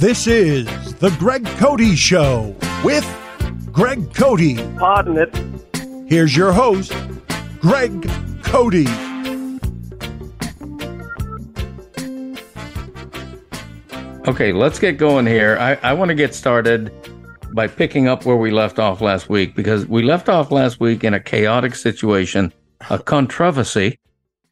[0.00, 3.04] This is the Greg Cote Show with
[3.70, 4.56] Greg Cote.
[4.78, 6.08] Pardon it.
[6.08, 6.94] Here's your host,
[7.60, 8.10] Greg
[8.42, 8.88] Cote.
[14.26, 15.58] Okay, let's get going here.
[15.60, 16.90] I, I want to get started
[17.52, 21.04] by picking up where we left off last week because we left off last week
[21.04, 22.54] in a chaotic situation,
[22.88, 23.98] a controversy,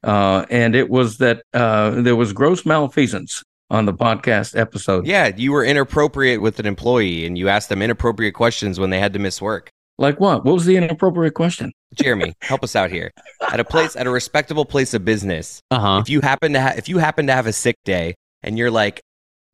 [0.05, 5.07] uh, and it was that uh, there was gross malfeasance on the podcast episode.
[5.07, 8.99] Yeah, you were inappropriate with an employee and you asked them inappropriate questions when they
[8.99, 9.71] had to miss work.
[9.99, 10.45] Like what?
[10.45, 11.73] What was the inappropriate question?
[11.95, 13.11] Jeremy, help us out here.
[13.51, 15.99] At a place, at a respectable place of business, Uh huh.
[16.01, 18.71] if you happen to ha- if you happen to have a sick day and you're
[18.71, 19.01] like,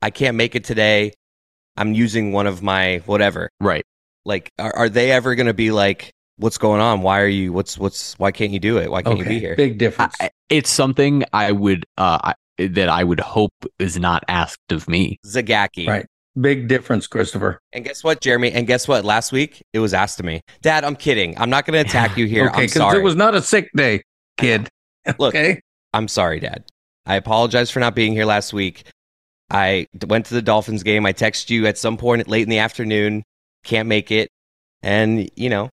[0.01, 1.13] I can't make it today,
[1.75, 3.49] I'm using one of my whatever.
[3.59, 3.83] Right.
[4.23, 7.01] Like, are, are they ever going to be like, what's going on?
[7.01, 7.53] Why are you?
[7.53, 8.17] What's what's?
[8.19, 8.91] Why can't you do it?
[8.91, 9.55] Why can't you be here?
[9.55, 10.15] Big difference.
[10.19, 14.87] I, it's something I would uh I, that I would hope is not asked of
[14.87, 15.19] me.
[15.25, 15.87] Zagaki.
[15.87, 16.05] right.
[16.39, 17.61] Big difference, Christopher.
[17.71, 18.51] And guess what, Jeremy?
[18.51, 19.05] And guess what?
[19.05, 20.41] Last week it was asked to me.
[20.61, 21.39] Dad, I'm kidding.
[21.39, 22.47] I'm not going to attack you here.
[22.47, 24.01] okay, I'm because it was not a sick day,
[24.37, 24.67] kid.
[25.17, 25.61] Look, okay.
[25.93, 26.65] I'm sorry, Dad.
[27.05, 28.83] I apologize for not being here last week.
[29.49, 31.05] I went to the Dolphins game.
[31.05, 33.23] I texted you at some point late in the afternoon.
[33.63, 34.29] Can't make it,
[34.83, 35.69] and you know,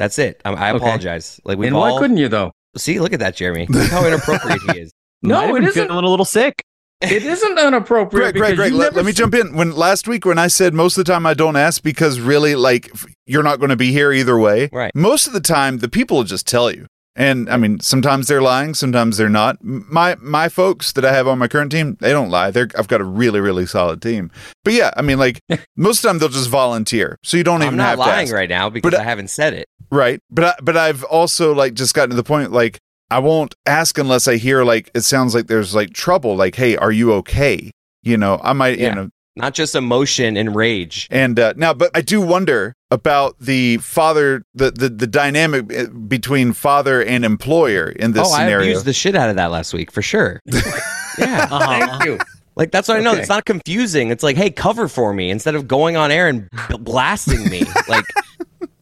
[0.00, 0.40] that's it.
[0.44, 0.76] I, I Okay.
[0.78, 1.40] apologize.
[1.44, 2.50] Like we And all why couldn't you though?
[2.76, 2.98] see.
[2.98, 3.66] Look at that, Jeremy.
[3.68, 4.92] Look how inappropriate he is.
[5.22, 5.88] No, Might have it been isn't.
[5.88, 6.62] feeling a little sick.
[7.02, 8.34] It isn't inappropriate.
[8.34, 9.54] Greg, Greg, because Greg, let, let me jump in.
[9.54, 12.54] When last week, when I said most of the time I don't ask because really,
[12.54, 14.70] like, f- you're not going to be here either way.
[14.72, 14.90] Right.
[14.94, 16.86] Most of the time, the people will just tell you.
[17.16, 19.58] And I mean, sometimes they're lying, sometimes they're not.
[19.62, 22.50] My my folks that I have on my current team, they don't lie.
[22.50, 24.30] They're I've got a really really solid team.
[24.64, 25.40] But yeah, I mean, like
[25.76, 28.00] most of the time they'll just volunteer, so you don't I'm even not have to
[28.00, 28.32] lying ask.
[28.34, 29.66] right now because But, I haven't said it.
[29.90, 30.20] Right.
[30.30, 32.78] But I, but I've also like just gotten to the point like
[33.10, 36.36] I won't ask unless I hear like it sounds like there's like trouble.
[36.36, 37.72] Like, hey, are you okay?
[38.04, 38.90] You know, I might Yeah.
[38.90, 41.08] you know Not just emotion and rage.
[41.10, 45.86] And uh, now, but I do wonder about the father, the the, the dynamic uh,
[45.86, 48.68] between father and employer in this oh, I scenario.
[48.68, 50.40] abused the shit out of that last week for sure.
[50.46, 50.50] yeah.
[51.50, 51.86] Uh-huh.
[51.86, 52.18] Thank you.
[52.56, 53.14] Like that's what I know.
[53.14, 54.10] It's not confusing.
[54.10, 57.64] It's like, hey, cover for me instead of going on air and b- blasting me.
[57.88, 58.04] like,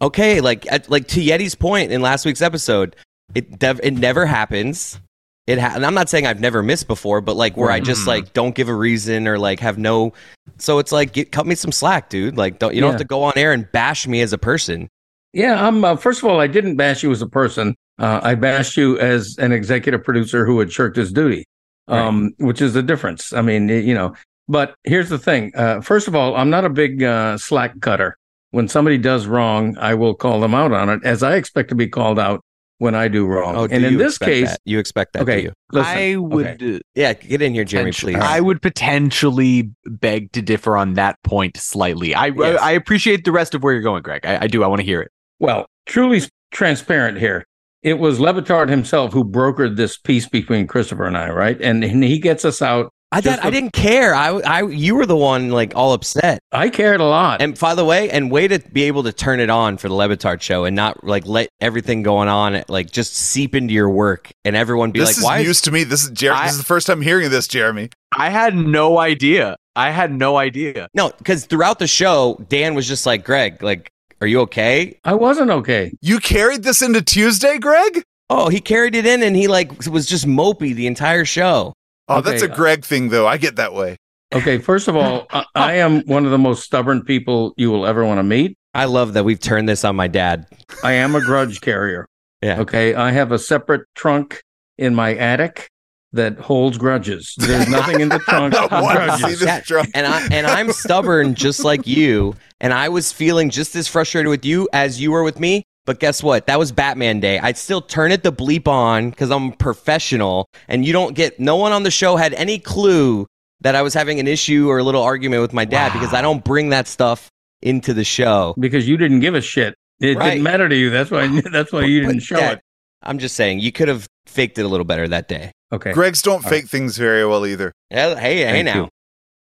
[0.03, 2.97] okay, like at, like to Yeti's point in last week's episode,
[3.34, 5.00] it dev- it never happens.
[5.48, 8.00] It ha- and I'm not saying I've never missed before, but like where I just
[8.03, 8.09] Mm-hmm.
[8.10, 10.12] like don't give a reason or like have no.
[10.59, 12.36] So it's like, get, cut me some slack, dude.
[12.36, 12.92] Like, don't you don't Yeah.
[12.92, 14.88] have to go on air and bash me as a person.
[15.32, 15.82] Yeah, I'm.
[15.84, 17.75] Uh, first of all, I didn't bash you as a person.
[17.98, 21.44] Uh, I bashed you as an executive producer who had shirked his duty,
[21.88, 23.32] um, which is the difference.
[23.32, 24.14] I mean, you know.
[24.50, 25.53] But here's the thing.
[25.54, 28.16] Uh, first of all, I'm not a big uh, slack cutter.
[28.50, 31.75] When somebody does wrong, I will call them out on it, as I expect to
[31.75, 32.41] be called out
[32.78, 33.56] when I do wrong.
[33.56, 34.61] Oh, do and in this case, that?
[34.65, 35.27] you expect that?
[35.27, 35.53] do okay, you?
[35.72, 36.77] listen, I would okay.
[36.77, 38.16] uh, Yeah, get in here, Jeremy, please.
[38.16, 42.15] I would potentially beg to differ on that point slightly.
[42.15, 42.61] I Yes.
[42.61, 44.25] I, I appreciate the rest of where you're going, Greg.
[44.25, 44.62] I, I do.
[44.62, 45.11] I want to hear it.
[45.38, 47.44] Well, truly transparent here.
[47.83, 51.61] It was Le Batard himself who brokered this peace between Christopher and I, right?
[51.61, 52.93] And, and he gets us out.
[53.10, 54.14] I, did, I a- didn't care.
[54.14, 56.41] I, I, you were the one like all upset.
[56.52, 57.41] I cared a lot.
[57.41, 59.94] And by the way, and way to be able to turn it on for the
[59.94, 63.88] Le Batard show and not like let everything going on like just seep into your
[63.88, 65.42] work and everyone be this like, is why?
[65.42, 65.84] news to me.
[65.84, 67.88] This is Jer- I- this is the first time hearing this, Jeremy.
[68.16, 69.56] I had no idea.
[69.75, 70.88] I had no idea.
[70.92, 73.90] no, because throughout the show, Dan was just like, Greg, like,
[74.20, 74.98] are you okay?
[75.04, 75.92] I wasn't okay.
[76.02, 78.02] You carried this into Tuesday, Greg?
[78.28, 81.72] Oh, he carried it in and he like was just mopey the entire show.
[82.08, 83.26] Oh, that's a uh, Greg thing, though.
[83.26, 83.96] I get that way.
[84.34, 87.86] Okay, first of all, I, I am one of the most stubborn people you will
[87.86, 88.56] ever want to meet.
[88.74, 90.46] I love that we've turned this on my dad.
[90.84, 92.06] I am a grudge carrier.
[92.42, 92.60] Yeah.
[92.60, 94.42] Okay, I have a separate trunk
[94.76, 95.69] in my attic
[96.12, 97.34] that holds grudges.
[97.38, 98.54] There's nothing in the trunk.
[98.54, 99.90] I want to see this Yeah, drunk.
[99.94, 104.28] and I and I'm stubborn just like you, and I was feeling just as frustrated
[104.28, 105.64] with you as you were with me.
[105.88, 106.49] But guess what?
[106.49, 107.38] That was Batman Day.
[107.38, 111.41] I'd still turn it the bleep on because I'm professional, and you don't get.
[111.41, 113.26] No one on the show had any clue
[113.62, 116.20] that I was having an issue or a little argument with my dad because I
[116.20, 117.31] don't bring that stuff
[117.62, 118.55] into the show.
[118.58, 119.76] because you didn't give a shit.
[119.99, 120.32] It Right.
[120.32, 120.90] didn't matter to you.
[120.90, 121.26] That's why.
[121.52, 122.61] That's why you didn't show Dad, it.
[123.02, 125.52] I'm just saying you could have faked it a little better that day.
[125.73, 125.93] Okay.
[125.93, 127.73] Gregs don't All fake things very well either.
[127.90, 128.82] Yeah, Hey, hey Thank now.
[128.82, 128.88] you.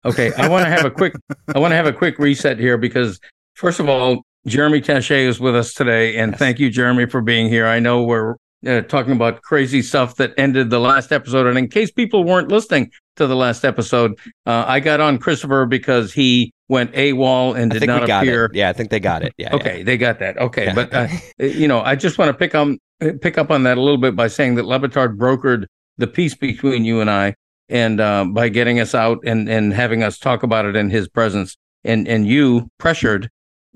[0.04, 1.14] Okay, I want to have a quick
[1.52, 3.18] I want to have a quick reset here because
[3.54, 6.38] first of all, Jeremy Taché is with us today, and Yes.
[6.38, 7.66] thank you, Jeremy, for being here.
[7.66, 8.34] I know we're
[8.66, 12.48] uh, talking about crazy stuff that ended the last episode, and in case people weren't
[12.50, 17.70] listening to the last episode, uh, I got on Christopher because he went AWOL and
[17.70, 18.46] did not appear.
[18.46, 18.54] it.
[18.54, 19.32] Yeah, I think they got it.
[19.38, 19.54] Yeah.
[19.54, 20.36] Okay, they got that.
[20.38, 20.74] Okay, Yeah.
[20.74, 21.06] but uh,
[21.38, 22.78] you know, I just want to pick on
[23.20, 25.66] pick up on that a little bit by saying that Le Batard brokered
[25.98, 27.34] the peace between you and I.
[27.70, 31.06] and uh, by getting us out and and having us talk about it in his
[31.08, 31.56] presence.
[31.84, 33.28] And and you pressured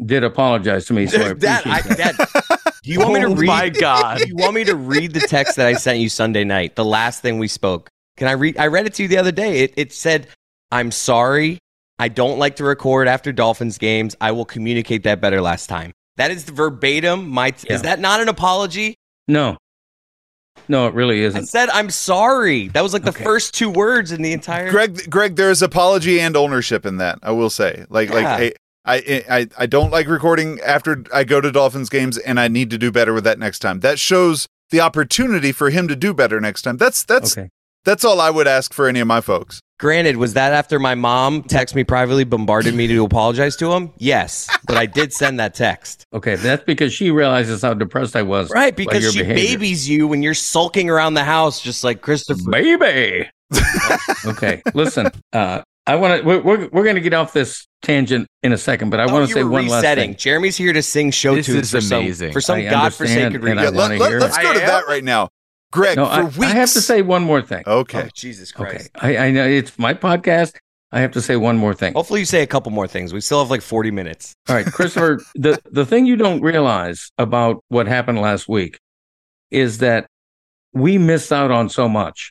[0.05, 1.07] did apologize to me.
[1.07, 1.97] So I that, I, that.
[2.17, 3.47] that, do you want me to oh read?
[3.47, 4.19] my god.
[4.19, 6.75] Do you want me to read the text that I sent you Sunday night?
[6.77, 7.89] The last thing we spoke.
[8.17, 8.59] Can I read?
[8.59, 9.61] I read it to you the other day.
[9.61, 10.29] It, it said,
[10.71, 11.59] "I'm sorry.
[11.99, 14.17] I don't like to record after Dolphins games.
[14.21, 17.29] I will communicate that better last time." That is the verbatim.
[17.29, 17.75] My Yeah.
[17.75, 18.97] is that not an apology?
[19.29, 19.57] No,
[20.69, 21.47] no, it really isn't.
[21.47, 23.25] said, "I'm sorry." That was like the Okay.
[23.25, 24.71] first two words in the entire.
[24.71, 27.19] Greg, Greg, there is apology and ownership in that.
[27.23, 28.15] I will say, like, Yeah.
[28.17, 28.53] like, hey,
[28.85, 32.71] I, I, I don't like recording after I go to Dolphins games, and I need
[32.71, 33.81] to do better with that next time.
[33.81, 36.77] That shows the opportunity for him to do better next time.
[36.79, 37.49] That's that's Okay.
[37.85, 39.61] that's all I would ask for any of my folks.
[39.79, 43.91] Granted, was that after my mom texted me privately, bombarded me to apologize to him?
[43.99, 46.07] Yes, but I did send that text.
[46.15, 48.51] Okay, that's because she realizes how depressed I was.
[48.51, 49.35] Right, because she behavior.
[49.57, 52.51] babies you when you're sulking around the house, just like Christopher.
[52.51, 53.29] baby.
[54.27, 55.09] okay, listen.
[55.33, 56.27] Uh, I want to.
[56.27, 59.13] We're, we're, we're going to get off this tangent in a second, but I Oh,
[59.13, 60.15] want to say were one last thing.
[60.17, 62.33] Jeremy's here to sing show This tunes is for some amazing.
[62.33, 63.59] for some godforsaken reason.
[63.59, 65.29] I Yeah, wanna let, hear let, us go to that right now,
[65.73, 65.97] Greg.
[65.97, 67.65] No, for I, weeks, I have to say one more thing.
[67.67, 68.91] Okay, Oh, Jesus Christ.
[68.97, 70.57] Okay, I, I know it's my podcast.
[70.95, 71.95] I have to say one more thing.
[71.95, 73.13] Hopefully, you say a couple more things.
[73.15, 74.35] We still have like 40 minutes.
[74.49, 75.21] All right, Christopher.
[75.35, 78.79] the the thing you don't realize about what happened last week
[79.51, 80.07] is that
[80.75, 82.31] we missed out on so much.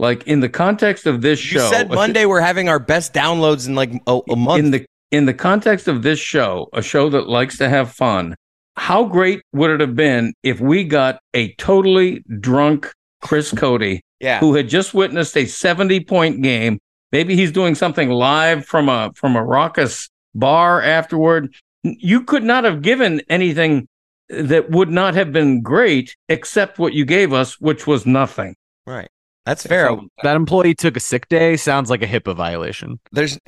[0.00, 3.68] Like in the context of this You show, said Monday we're having our best downloads
[3.68, 4.64] in like a, a month.
[4.64, 8.34] in the in the context of this show, a show that likes to have fun,
[8.76, 14.40] how great would it have been if we got a totally drunk Chris Cote yeah.
[14.40, 16.78] who had just witnessed a 70 point game.
[17.12, 21.52] Maybe he's doing something live from a from a raucous bar afterward.
[21.82, 23.86] You could not have given anything
[24.30, 28.54] that would not have been great except what you gave us, which was nothing.
[28.86, 29.08] Right.
[29.50, 29.88] That's fair.
[29.88, 31.56] So- That employee took a sick day.
[31.56, 33.00] Sounds like a HIPAA violation.
[33.10, 33.36] There's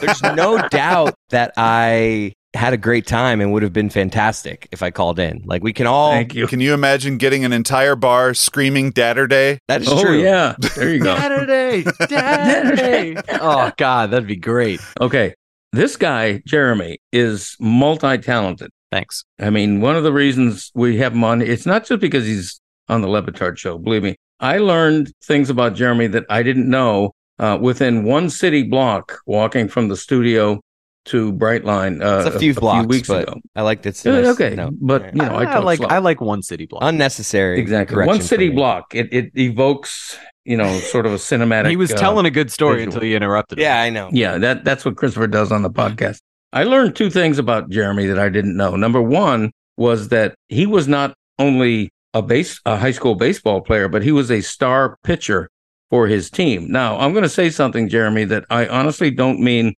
[0.00, 4.82] there's no doubt that I had a great time and would have been fantastic if
[4.82, 5.42] I called in.
[5.44, 6.46] Like we can all Thank you.
[6.48, 9.58] can you imagine getting an entire bar screaming "Datter Day"?
[9.68, 10.20] that is Oh true.
[10.20, 11.16] yeah, there you go.
[11.16, 13.16] Saturday, Saturday.
[13.40, 14.80] oh God, that'd be great.
[15.00, 15.34] Okay,
[15.72, 18.70] this guy Jeremy is multi-talented.
[18.90, 19.24] Thanks.
[19.40, 22.60] I mean, one of the reasons we have him on, it's not just because he's
[22.88, 23.78] on the Le Batard show.
[23.78, 28.62] Believe me, I learned things about Jeremy that I didn't know uh, within one city
[28.62, 30.60] block, walking from the studio
[31.06, 32.02] to Brightline.
[32.02, 33.40] Uh, It's a few blocks, weeks but ago.
[33.54, 34.02] I liked it.
[34.04, 35.88] Yeah, okay, but you know, I, I, talk like slow.
[35.88, 36.82] I like one city block.
[36.82, 37.58] unnecessary.
[37.58, 38.94] exactly one city block.
[38.94, 41.70] It it evokes you know sort of a cinematic.
[41.70, 42.94] he was uh, telling a good story visual.
[42.94, 43.58] until you interrupted.
[43.58, 43.62] him.
[43.62, 44.08] Yeah, I know.
[44.12, 46.18] Yeah, that that's what Christopher does on the podcast.
[46.52, 48.76] I learned two things about Jeremy that I didn't know.
[48.76, 53.88] Number one was that he was not only a base a high school baseball player,
[53.88, 55.50] but he was a star pitcher
[55.90, 56.70] for his team.
[56.72, 59.74] Now, I'm going to say something, Jeremy, that I honestly don't mean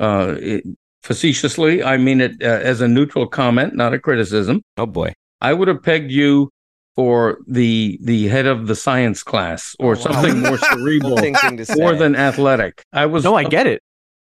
[0.00, 0.64] uh, it,
[1.02, 1.82] facetiously.
[1.82, 4.62] I mean it uh, as a neutral comment, not a criticism.
[4.78, 5.12] Oh boy.
[5.40, 6.50] I would have pegged you
[6.94, 10.02] for the the head of the science class or Oh, wow.
[10.22, 11.74] something more cerebral, Thing, thing to say.
[11.76, 12.82] more than athletic.
[12.92, 13.82] I was No, I get it.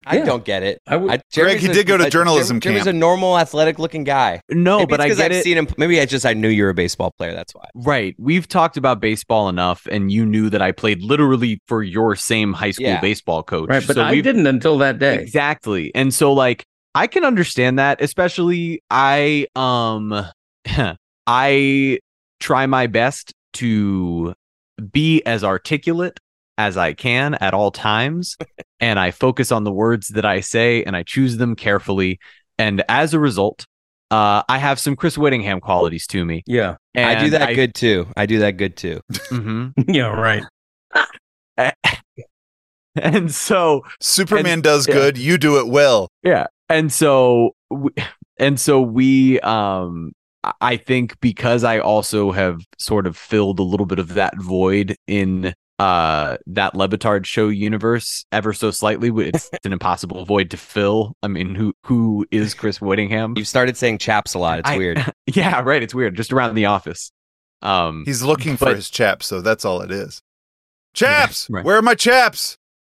[0.06, 0.25] I yeah.
[0.25, 0.80] don't get it.
[0.88, 2.96] I would, I, Greg, Jeremy's he a- did go to a- journalism Jeremy- Jeremy's camp.
[2.96, 4.42] a normal, athletic-looking guy.
[4.50, 5.44] No, Maybe but it's I 'cause get I've it.
[5.44, 5.68] seen him.
[5.78, 7.34] Maybe I just I knew you were a baseball player.
[7.34, 7.66] That's why.
[7.75, 8.16] Right.
[8.19, 12.54] We've talked about baseball enough, and you knew that I played literally for your same
[12.54, 13.02] high school Yeah.
[13.02, 13.69] baseball coach.
[13.69, 15.15] Right, but So I we've- didn't until that day.
[15.20, 15.91] Exactly.
[15.96, 16.63] And so like
[16.94, 20.25] I can understand that, especially I um
[21.27, 22.00] I
[22.39, 24.34] try my best to
[24.91, 26.20] be as articulate
[26.57, 28.38] as I can at all times
[28.79, 32.19] and I focus on the words that I say and I choose them carefully
[32.57, 33.65] and as a result
[34.12, 36.43] uh I have some Chris Wittyngham qualities to me.
[36.45, 38.07] Yeah, I do And that good too.
[38.15, 39.01] I do that good too.
[39.31, 39.74] Mhm.
[39.88, 40.43] yeah, right.
[42.95, 44.93] and so Superman does yeah.
[44.93, 45.17] good.
[45.17, 46.09] You do it well.
[46.24, 46.47] Yeah.
[46.69, 47.89] And so we,
[48.38, 53.63] and so we um I- I think because I also have sort of filled a
[53.63, 59.10] little bit of that void in uh that Le Batard show universe ever so slightly
[59.27, 61.13] it's an impossible void to fill.
[61.22, 63.38] I mean who who is Chris Wittyngham?
[63.38, 64.60] You've started saying chaps a lot.
[64.60, 65.05] It's I- weird.
[65.27, 67.12] yeah, right, it's weird just around the office.
[67.62, 70.22] Um He's looking for his chaps, so that's all it is.
[70.94, 71.65] Chaps, right.
[71.65, 72.55] where are my chaps?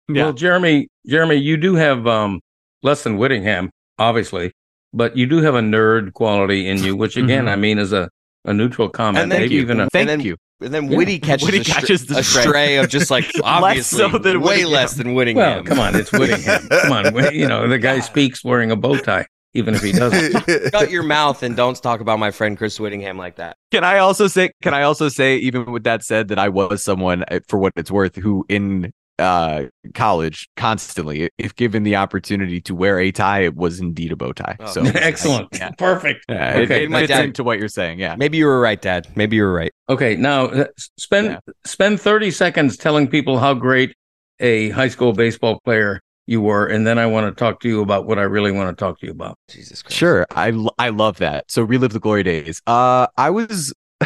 [0.08, 0.24] yeah.
[0.24, 2.40] Well, Jeremy, Jeremy, you do have um
[2.82, 4.52] less than Wittyngham, obviously,
[4.92, 7.50] but you do have a nerd quality in you, which again, Mhm.
[7.50, 8.10] I mean, is a,
[8.44, 9.60] a neutral comment, And then- maybe Thank you.
[9.62, 10.36] even a Thank then- you.
[10.60, 10.96] And then Yeah.
[10.96, 12.42] Whitty catches, Whitty a, str- catches the a stray.
[12.42, 14.70] stray of just like obviously so than way Wittyngham.
[14.70, 15.34] less than Wittyngham.
[15.36, 15.62] well.
[15.64, 16.68] Come on, it's Wittyngham.
[16.82, 20.70] come on, you know the guy speaks wearing a bow tie, even if he doesn't.
[20.70, 23.56] Shut your mouth and don't talk about my friend Chris Wittyngham like that.
[23.70, 24.50] Can I also say?
[24.62, 27.72] Can I also say, even with that said, that I was someone, uh, for what
[27.76, 31.30] it's worth, who in uh, college constantly.
[31.38, 34.56] If given the opportunity to wear a tie, it was indeed a bow tie.
[34.60, 35.48] Oh, So Excellent.
[35.52, 35.70] Yeah.
[35.78, 36.24] Perfect.
[36.28, 37.98] Yeah, Okay, it my fits dad- into what you're saying.
[37.98, 38.16] Yeah.
[38.16, 39.06] Maybe you were right, Dad.
[39.16, 39.72] Maybe you were right.
[39.88, 40.66] Okay, now uh,
[40.98, 41.38] spend Yeah.
[41.64, 43.94] spend 30 seconds telling people how great
[44.40, 47.80] a high school baseball player you were and then I want to talk to you
[47.82, 49.38] about what I really want to talk to you about.
[49.48, 49.96] Jesus Christ.
[49.96, 50.50] Sure, I
[50.90, 51.50] love that.
[51.50, 52.60] So relive the glory days.
[52.66, 53.72] Uh, I was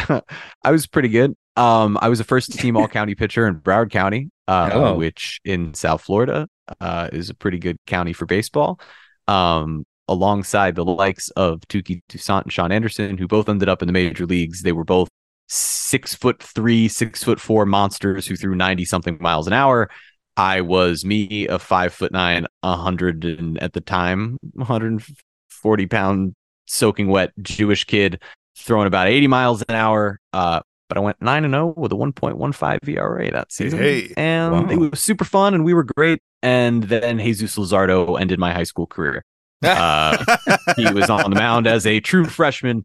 [0.63, 1.35] I was pretty good.
[1.57, 4.95] Um, I was a first team all county pitcher in Broward County, Oh.
[4.95, 6.47] which in South Florida
[6.79, 8.79] uh, is a pretty good county for baseball.
[9.27, 13.87] Um, alongside the likes of Touki Toussaint and Shaun Anderson, who both ended up in
[13.87, 14.61] the major leagues.
[14.61, 15.07] They were both
[15.47, 19.89] six foot three, six foot four monsters who threw 90 something miles an hour.
[20.37, 26.35] I was me, a five foot nine, a hundred and at the time, 140 pound
[26.67, 28.21] soaking wet Jewish kid
[28.57, 30.19] throwing about 80 miles an hour.
[30.33, 30.61] Uh,
[30.91, 34.11] but I went nine and zero with a 1.15 ERA that season, Hey.
[34.17, 34.69] and Wow.
[34.69, 36.19] it was super fun, and we were great.
[36.43, 39.23] And then Jesus Luzardo ended my high school career.
[39.63, 40.17] Uh,
[40.75, 42.83] he was on the mound as a true freshman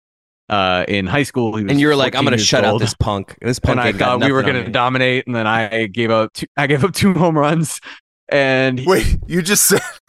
[0.48, 1.56] uh, in high school.
[1.56, 3.36] He was And you were like, I'm going to years shut out this punk.
[3.42, 6.12] This punk and I got thought we were going to dominate, and then I gave
[6.12, 6.32] up.
[6.32, 7.80] Two, I gave up two home runs,
[8.28, 9.80] and he- Wait, you just said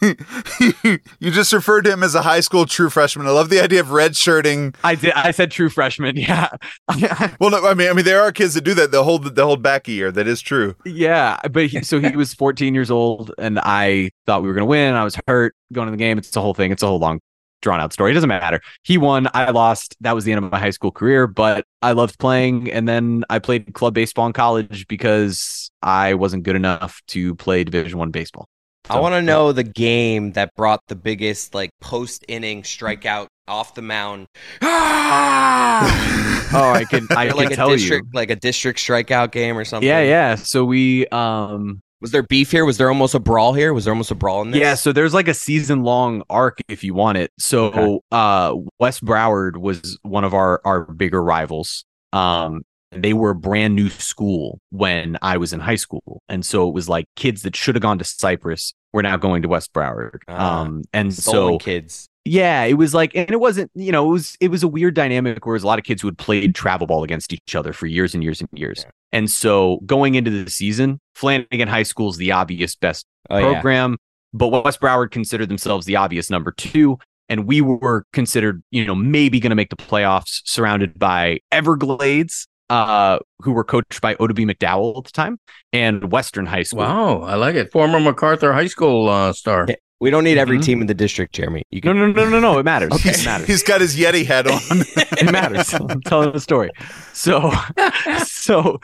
[1.20, 3.26] you just referred to him as a high school true freshman.
[3.26, 4.74] I love the idea of red shirting.
[4.84, 5.12] I did.
[5.12, 6.16] I said true freshman.
[6.28, 6.48] Yeah,
[7.40, 8.90] Well, no, I mean, I mean, there are kids that do that.
[8.90, 10.10] They hold they hold back a year.
[10.12, 10.74] That is true.
[10.84, 11.38] yeah.
[11.50, 14.70] But he, so he was 14 years old, and I thought we were going to
[14.70, 14.94] win.
[14.94, 16.18] I was hurt going to the game.
[16.18, 16.72] It's a whole thing.
[16.72, 17.20] It's a whole long,
[17.62, 18.12] drawn out story.
[18.12, 18.60] It doesn't matter.
[18.82, 19.28] He won.
[19.34, 19.96] I lost.
[20.00, 21.26] That was the end of my high school career.
[21.26, 26.44] But I loved playing, and then I played club baseball in college because I wasn't
[26.44, 28.48] good enough to play Division One baseball.
[28.90, 33.74] I want to know the game that brought the biggest like post inning strikeout off
[33.74, 34.26] the mound.
[34.62, 36.14] Ah!
[36.50, 37.06] Oh, I can.
[37.10, 38.10] I can like a tell district, you.
[38.14, 39.86] like a district strikeout game or something.
[39.86, 40.34] Yeah, yeah.
[40.34, 42.64] So we um Was there beef here?
[42.64, 43.72] Was there almost a brawl here?
[43.74, 44.60] Was there almost a brawl in this?
[44.60, 47.32] Yeah, so there's like a season long arc if you want it.
[47.38, 47.98] So Okay.
[48.12, 51.84] uh West Broward was one of our our bigger rivals.
[52.12, 52.62] Um
[52.92, 56.22] they were a brand new school when I was in high school.
[56.28, 59.42] And so it was like kids that should have gone to Cypress were now going
[59.42, 60.18] to West Broward.
[60.28, 62.08] Ah, um and so kids.
[62.24, 64.94] yeah, it was like, and it wasn't, you know, it was it was a weird
[64.94, 67.54] dynamic where it was a lot of kids who had played travel ball against each
[67.54, 68.84] other for years and years and years.
[68.86, 68.90] Yeah.
[69.12, 73.52] And so going into the season, Flanagan High School is the obvious best Oh yeah.
[73.52, 73.96] program,
[74.32, 76.98] but West Broward considered themselves the obvious number two.
[77.30, 82.46] And we were considered, you know, maybe going to make the playoffs, surrounded by Everglades,
[82.70, 84.46] uh, who were coached by Oda B.
[84.46, 85.38] McDowell at the time,
[85.72, 86.80] and Western High School.
[86.80, 87.70] Wow, I like it.
[87.70, 89.66] Former MacArthur High School uh, star.
[90.00, 90.04] Yeah.
[90.04, 90.62] We don't need every Mhm.
[90.64, 91.62] team in the district, Jeremy.
[91.70, 92.58] You No, can no, no, no, no.
[92.58, 92.92] It matters.
[92.92, 93.10] Okay.
[93.10, 93.46] It matters.
[93.46, 94.60] He's got his Yeti hat on.
[95.18, 95.72] it matters.
[95.90, 96.70] I'm telling the story.
[97.12, 97.52] So,
[98.26, 98.78] so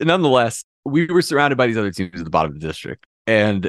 [0.00, 3.68] nonetheless, we were surrounded by these other teams at the bottom of the district, and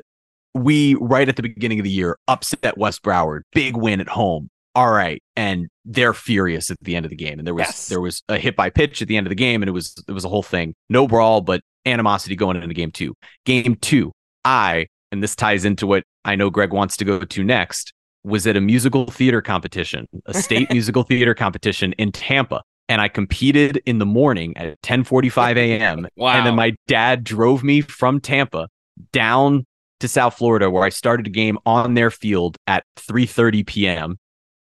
[0.53, 4.49] we right at the beginning of the year upset West Broward, big win at home.
[4.75, 7.87] All right, and they're furious at the end of the game, and there was Yes.
[7.87, 9.95] there was a hit by pitch at the end of the game, and it was
[10.07, 10.75] it was a whole thing.
[10.89, 13.15] No brawl, but animosity going into game two.
[13.45, 14.11] Game two,
[14.43, 17.93] I and this ties into what I know Greg wants to go to next.
[18.23, 23.07] Was at a musical theater competition, a state musical theater competition in Tampa, and I
[23.07, 26.07] competed in the morning at 10:45 a.m.
[26.17, 26.33] Wow.
[26.33, 28.67] And then my dad drove me from Tampa
[29.13, 29.65] down
[29.99, 34.17] to South Florida, where I started a game on their field at 3:30 p.m.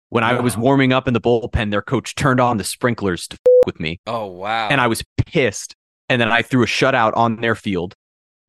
[0.10, 3.36] When I was warming up in the bullpen, their coach turned on the sprinklers to
[3.36, 4.68] f- with me, Oh wow.
[4.70, 5.74] and I was pissed.
[6.10, 7.96] And then I threw a shutout on their field,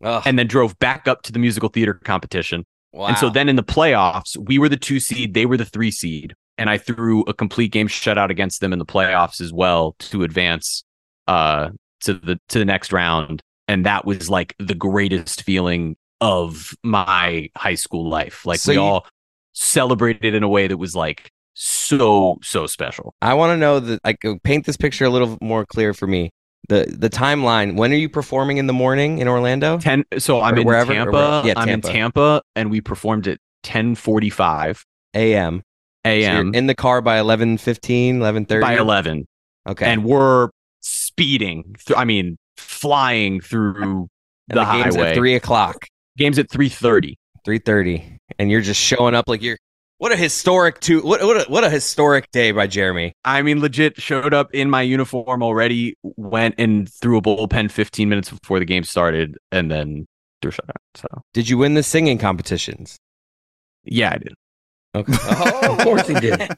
[0.04, 2.64] Ugh, and then drove back up to the musical theater competition.
[2.92, 3.06] wow.
[3.08, 5.90] And so then in the playoffs, we were the two seed, they were the three
[5.90, 9.96] seed, and I threw a complete game shutout against them in the playoffs as well
[9.98, 10.84] to advance
[11.26, 11.70] uh
[12.02, 13.40] to the to the next round.
[13.66, 18.44] And that was like the greatest feeling of my high school life.
[18.46, 19.06] Like So we you- all
[19.54, 23.14] celebrated in a way that was like so so special.
[23.22, 26.30] I want to know that like paint this picture a little more clear for me.
[26.68, 27.76] The the timeline.
[27.76, 29.78] When are you performing in the morning in Orlando?
[29.78, 31.42] Ten so I'm Or in wherever- Tampa.
[31.44, 32.42] yeah, I'm in Tampa.
[32.56, 34.82] And we performed at 10:45
[35.14, 35.58] A.M.
[36.04, 36.54] So a.m.
[36.54, 38.60] in the car by 11:15, 11:30.
[38.60, 39.26] by 11.
[39.66, 39.86] Okay.
[39.86, 41.74] and we're speeding.
[41.86, 44.08] Th- I mean, flying through
[44.48, 45.10] the, the game's highway.
[45.10, 45.86] at three o'clock,
[46.18, 47.16] Game's at three thirty.
[47.44, 49.56] three thirty, and you're just showing up like you're.
[49.98, 51.02] What a historic two!
[51.02, 53.14] What what a, what a historic day by Jeremy.
[53.24, 55.96] I mean, legit showed up in my uniform already.
[56.02, 60.06] Went and threw a bullpen fifteen minutes before the game started, and then
[60.42, 60.76] threw a shutout.
[60.96, 62.98] So Did you win the singing competitions?
[63.84, 64.34] yeah, I did.
[64.94, 65.12] Okay.
[65.22, 66.48] Oh, of course he did.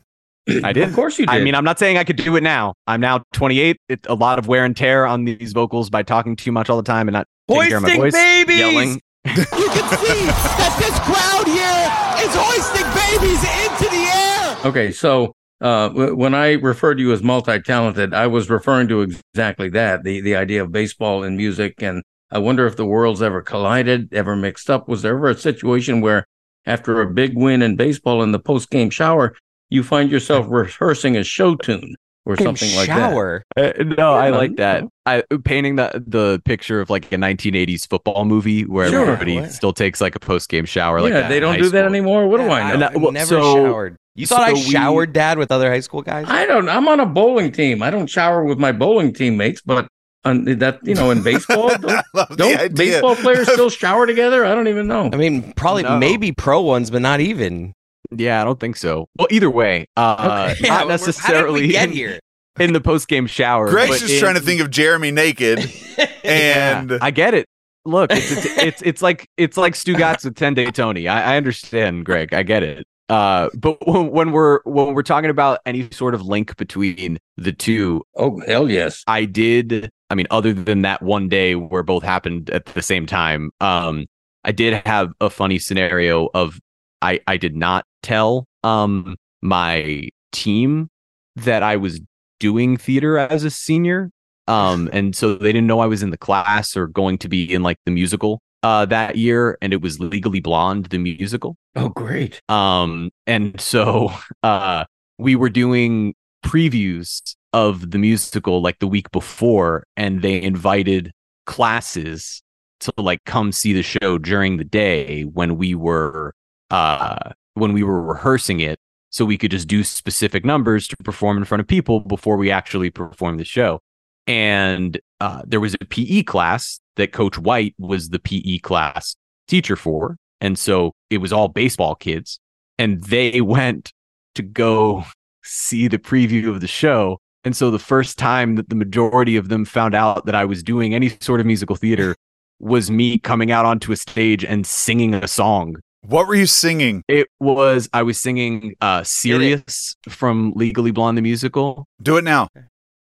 [0.62, 0.88] I did.
[0.88, 1.35] Of course you did.
[1.35, 2.75] I mean, I'm not saying I could do it now.
[2.87, 3.76] I'm now 28.
[3.88, 6.76] It, a lot of wear and tear on these vocals by talking too much all
[6.76, 8.59] the time and not taking care of my voice, babies!
[8.59, 9.00] yelling.
[9.26, 11.83] You can see that this crowd here
[12.23, 14.56] is hoisting babies into the air.
[14.64, 19.68] Okay, so uh, when I referred to you as multi-talented, I was referring to exactly
[19.71, 21.83] that the the idea of baseball and music.
[21.83, 24.88] And I wonder if the worlds ever collided, ever mixed up.
[24.88, 26.25] Was there ever a situation where,
[26.64, 29.35] after a big win in baseball in the post-game shower,
[29.71, 33.11] you find yourself rehearsing a show tune or something like that?
[33.11, 33.42] shower.
[33.56, 34.85] Uh, no, I like that.
[35.06, 39.02] I painting the the picture of like a 1980s football movie where Sure.
[39.02, 39.52] everybody What?
[39.52, 41.00] still takes like a post game shower.
[41.00, 42.28] Like yeah, that they don't high do that anymore.
[42.28, 42.78] What do I know?
[42.78, 42.87] know?
[42.88, 43.97] I've Well, never so- showered.
[44.18, 46.26] You thought I so we- showered, Dad, with other high school guys?
[46.28, 46.68] I don't.
[46.71, 47.83] I'm on a bowling team.
[47.83, 49.87] I don't shower with my bowling teammates, but
[50.25, 54.06] on that you know in baseball, don't, I love the don't baseball players still shower
[54.06, 54.45] together?
[54.45, 55.11] I don't even know.
[55.12, 55.99] I mean, probably No.
[55.99, 57.75] maybe pro ones, but not even.
[58.11, 59.09] Yeah, I don't think so.
[59.19, 60.69] Well, either way, uh, Okay.
[60.69, 62.19] Not we're- necessarily How did we get in, here?
[62.59, 63.69] in the post game shower.
[63.71, 65.59] Greg's but just in- trying to think of Jeremy naked,
[65.99, 67.47] Yeah, and I get it.
[67.85, 71.07] Look, it's it's, it's it's like it's like Stugotz with ten day Tony.
[71.07, 72.35] I, I understand, Greg.
[72.35, 72.85] I get it.
[73.09, 77.53] Uh, but when, when we're when we're talking about any sort of link between the
[77.53, 79.05] two, Oh hell yes.
[79.07, 79.89] I did.
[80.11, 84.07] I mean, other than that one day where both happened at the same time, um,
[84.43, 86.59] I did have a funny scenario of
[87.03, 90.89] I I did not tell um my team
[91.35, 92.01] that I was
[92.39, 94.11] doing theater as a senior.
[94.47, 97.53] Um, and so they didn't know I was in the class or going to be
[97.53, 101.57] in like the musical uh that year, and it was Legally Blonde, the musical.
[101.75, 102.41] Oh great.
[102.49, 104.85] Um, and so uh,
[105.19, 111.13] we were doing previews of the musical like the week before, and they invited
[111.47, 112.43] classes
[112.81, 116.35] to like come see the show during the day when we were
[116.71, 118.79] uh when we were rehearsing it
[119.11, 122.51] so we could just do specific numbers to perform in front of people before we
[122.51, 123.81] actually performed the show
[124.27, 129.77] and uh, there was a PE class that Coach White was the PE class teacher
[129.77, 130.17] for.
[130.41, 132.39] And so it was all baseball kids.
[132.79, 133.93] And they went
[134.35, 135.04] to go
[135.45, 137.19] see the preview of the show.
[137.45, 140.63] And so the first time that the majority of them found out that I was
[140.63, 142.17] doing any sort of musical theater
[142.59, 145.76] was me coming out onto a stage and singing a song.
[146.08, 147.02] What were you singing?
[147.08, 151.86] It was, I was singing uh, Serious from Legally Blonde, the musical.
[152.02, 152.49] Do it now.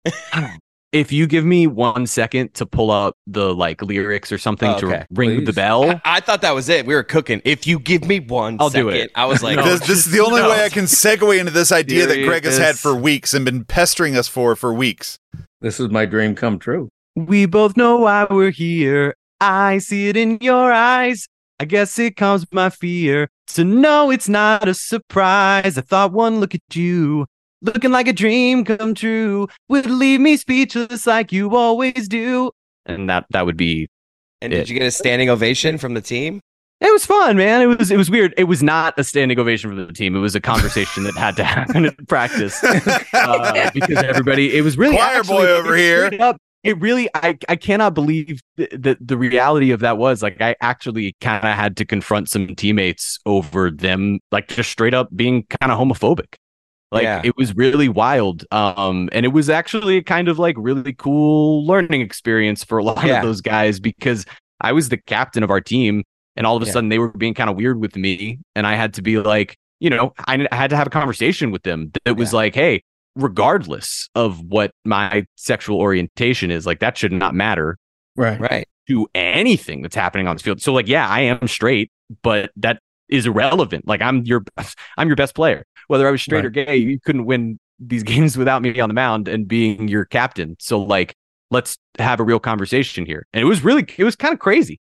[0.93, 4.79] If you give me one second to pull up the like lyrics or something Oh,
[4.79, 5.05] to okay.
[5.11, 5.55] ring the Please.
[5.55, 6.85] bell, I, I thought that was it.
[6.85, 7.41] We were cooking.
[7.43, 9.01] If you give me one I'll do second.
[9.07, 9.11] it.
[9.13, 9.63] I was like, No.
[9.65, 10.49] this, this is the only no.
[10.49, 12.81] way I can segue into this idea that Greg has had Serious.
[12.81, 15.17] for weeks and been pestering us for for weeks.
[15.59, 16.87] This is my dream come true.
[17.17, 19.13] We both know why we're here.
[19.41, 21.27] I see it in your eyes.
[21.59, 23.29] I guess it comes with my fear.
[23.47, 25.77] So no, it's not a surprise.
[25.77, 27.25] I thought one look at you,
[27.61, 32.51] looking like a dream come true, would leave me speechless like you always do.
[32.85, 33.87] And that that would be
[34.41, 36.41] and did you get a standing ovation from the team?
[36.79, 37.59] it was fun, man.
[37.63, 38.35] It was it was weird.
[38.37, 40.15] It was not a standing ovation from the team.
[40.15, 44.55] It was a conversation that had to happen in practice uh, because everybody.
[44.55, 46.11] It was really Choir actually- boy over here.
[46.19, 50.55] up- it really, I I cannot believe that the reality of that was like I
[50.61, 55.43] actually kind of had to confront some teammates over them like just straight up being
[55.61, 56.35] kind of homophobic.
[56.91, 57.21] Like Yeah.
[57.23, 58.45] it was really wild.
[58.51, 62.83] Um, and it was actually a kind of like really cool learning experience for a
[62.83, 63.17] lot Yeah.
[63.17, 64.25] of those guys because
[64.61, 66.03] I was the captain of our team,
[66.35, 66.71] and all of a Yeah.
[66.71, 69.57] sudden they were being kind of weird with me, and I had to be like,
[69.79, 72.81] you know, I, had to have a conversation with them that was like, hey,
[73.17, 77.77] regardless of what my sexual orientation is, like that should not matter
[78.15, 78.39] Right.
[78.39, 78.67] Right.
[78.87, 80.61] to anything that's happening on this field.
[80.61, 81.91] So like, yeah, I am straight,
[82.23, 83.87] but that is irrelevant.
[83.87, 84.43] Like I'm your
[84.97, 85.65] I'm your best player.
[85.87, 88.93] Whether I was straight or gay, you couldn't win these games without me on the
[88.95, 90.55] mound and being your captain.
[90.59, 91.13] So like
[91.51, 93.25] let's have a real conversation here.
[93.33, 94.79] And it was really it was kind of crazy.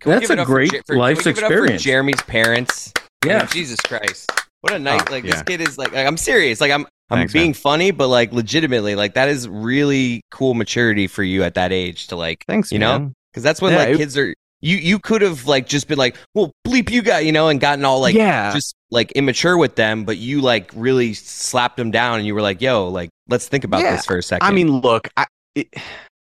[0.00, 1.54] Can That's a up for great Je- for- can we life's give it up for
[1.54, 1.82] experience.
[1.82, 2.92] Jeremy's parents.
[2.96, 3.46] I mean, Yeah.
[3.46, 4.30] Jesus Christ.
[4.60, 5.02] What a oh, night.
[5.08, 5.32] Oh, like yeah.
[5.32, 6.60] this kid is like, like, I'm serious.
[6.60, 7.54] Like I'm I'm Thanks, being man.
[7.54, 12.08] funny, but like legitimately, like that is really cool maturity for you at that age
[12.08, 13.12] to like Thanks, You know?
[13.32, 15.98] because that's when Yeah, like it- kids are you you could have like just been
[15.98, 18.52] like, well, bleep you got, you know, and gotten all like yeah.
[18.52, 22.42] just like immature with them, but you like really slapped them down and you were
[22.42, 24.46] like, yo, like let's think about Yeah, this for a second.
[24.46, 25.68] I mean, look, I, it,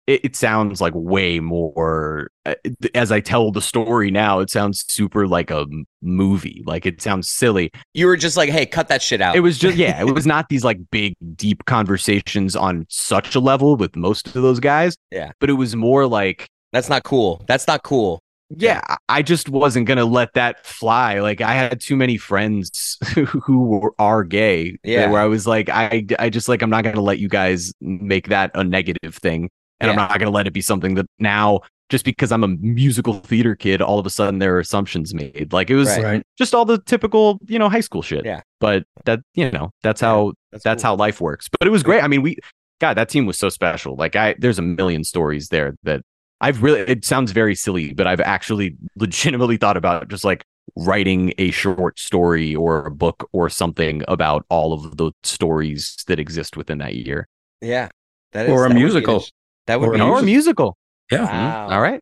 [0.08, 2.56] it it sounds like way more uh,
[2.96, 4.40] as I tell the story now.
[4.40, 5.66] It sounds super like a
[6.02, 6.64] movie.
[6.66, 7.72] Like it sounds silly.
[7.94, 9.36] you were just like, hey, cut that shit out.
[9.36, 10.00] It was just yeah.
[10.02, 14.34] It was not these like big deep conversations on such a level with most of
[14.42, 14.98] those guys.
[15.12, 15.32] Yeah.
[15.40, 17.44] but it was more like That's not cool.
[17.48, 18.22] That's not cool.
[18.50, 18.82] yeah.
[19.10, 21.20] I- just wasn't gonna let that fly.
[21.20, 22.98] Like I had too many friends
[23.44, 24.78] who were, are gay.
[24.86, 25.10] Yeah.
[25.12, 28.30] where I was like, I I just like I'm not gonna let you guys make
[28.30, 29.50] that a negative thing.
[29.80, 32.48] And I'm not going to let it be something that now just because I'm a
[32.48, 35.54] musical theater kid, all of a sudden there are assumptions made.
[35.54, 36.04] Like it was Right.
[36.04, 36.24] Right.
[36.38, 38.26] just all the typical, you know, high school shit.
[38.26, 38.42] Yeah.
[38.60, 41.48] But that, you know, that's how that's how life works.
[41.48, 42.04] But it was great.
[42.04, 42.38] I mean, we
[42.80, 43.96] God, that team was so special.
[43.96, 46.02] Like I there's a million stories there that
[46.42, 50.44] I've really it sounds very silly, but I've actually legitimately thought about just like
[50.76, 56.20] writing a short story or a book or something about all of the stories that
[56.20, 57.28] exist within that year.
[57.62, 57.88] Yeah.
[58.34, 59.26] That Or a that would be musical.
[59.68, 60.78] Int- That would Or be a Or musical.
[61.12, 61.24] Yeah.
[61.26, 61.70] Wow.
[61.70, 62.00] All right.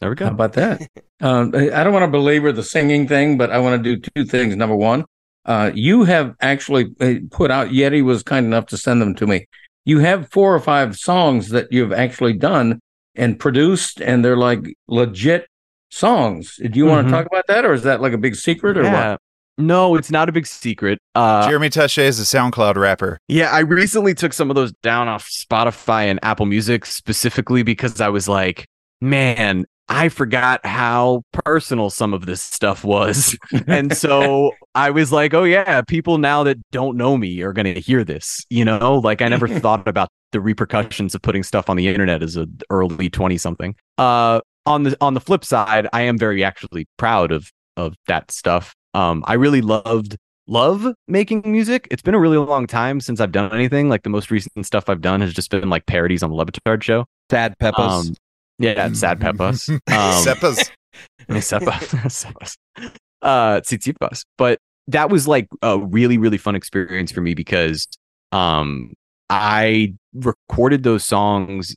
[0.00, 0.24] There we go.
[0.26, 0.34] How go.
[0.34, 0.82] about that?
[1.20, 4.10] um, I I don't want to belabor the singing thing, but I want to do
[4.14, 4.54] two things.
[4.56, 5.04] Number one,
[5.46, 7.68] uh, you have actually uh, put out.
[7.68, 9.46] Yeti was kind enough to send them to me.
[9.86, 12.80] You have four or five songs that you've actually done
[13.14, 15.46] and produced, and they're like legit
[15.90, 16.56] songs.
[16.56, 17.10] Do you want Mhm.
[17.10, 19.20] to talk about that, or is that like a big secret, or what?
[19.56, 20.98] No, it's not a big secret.
[21.14, 23.18] Uh, Jeremy Taché is a SoundCloud rapper.
[23.28, 28.00] Yeah, I recently took some of those down off Spotify and Apple Music specifically because
[28.00, 28.66] I was like,
[29.00, 33.36] man, I forgot how personal some of this stuff was.
[33.66, 37.72] and so I was like, oh, yeah, people now that don't know me are going
[37.72, 38.44] to hear this.
[38.50, 42.22] You know, like I never thought about the repercussions of putting stuff on the internet
[42.22, 43.76] as an early 20 something.
[43.98, 48.30] Uh, on the on the flip side, I am very actually proud of of that
[48.30, 48.74] stuff.
[48.94, 51.88] Um, I really loved love making music.
[51.90, 53.88] It's been a really long time since I've done anything.
[53.88, 56.46] Like the most recent stuff I've done has just been like parodies on the Le
[56.46, 57.06] Batard show.
[57.30, 58.08] Sad Peppers.
[58.08, 58.14] Um,
[58.58, 59.68] yeah, it's sad peppers.
[59.68, 60.70] Um, Seppas.
[61.28, 61.72] Sepa-
[62.06, 62.56] Sepas.
[63.22, 64.24] uh, Tsitsipas.
[64.38, 67.86] But that was like a really, really fun experience for me because
[68.32, 68.92] um,
[69.30, 71.74] I recorded those songs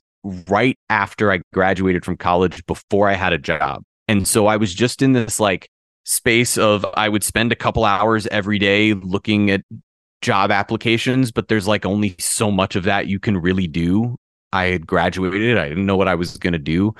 [0.48, 3.82] right after I graduated from college before I had a job.
[4.06, 5.68] And so I was just in this like
[6.08, 9.60] space of I would spend a couple hours every day looking at
[10.22, 14.16] job applications, but there's like only so much of that you can really do.
[14.50, 16.94] I had graduated, I didn't know what I was going to do.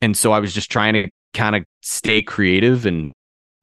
[0.00, 3.12] And so I was just trying to kind of stay creative and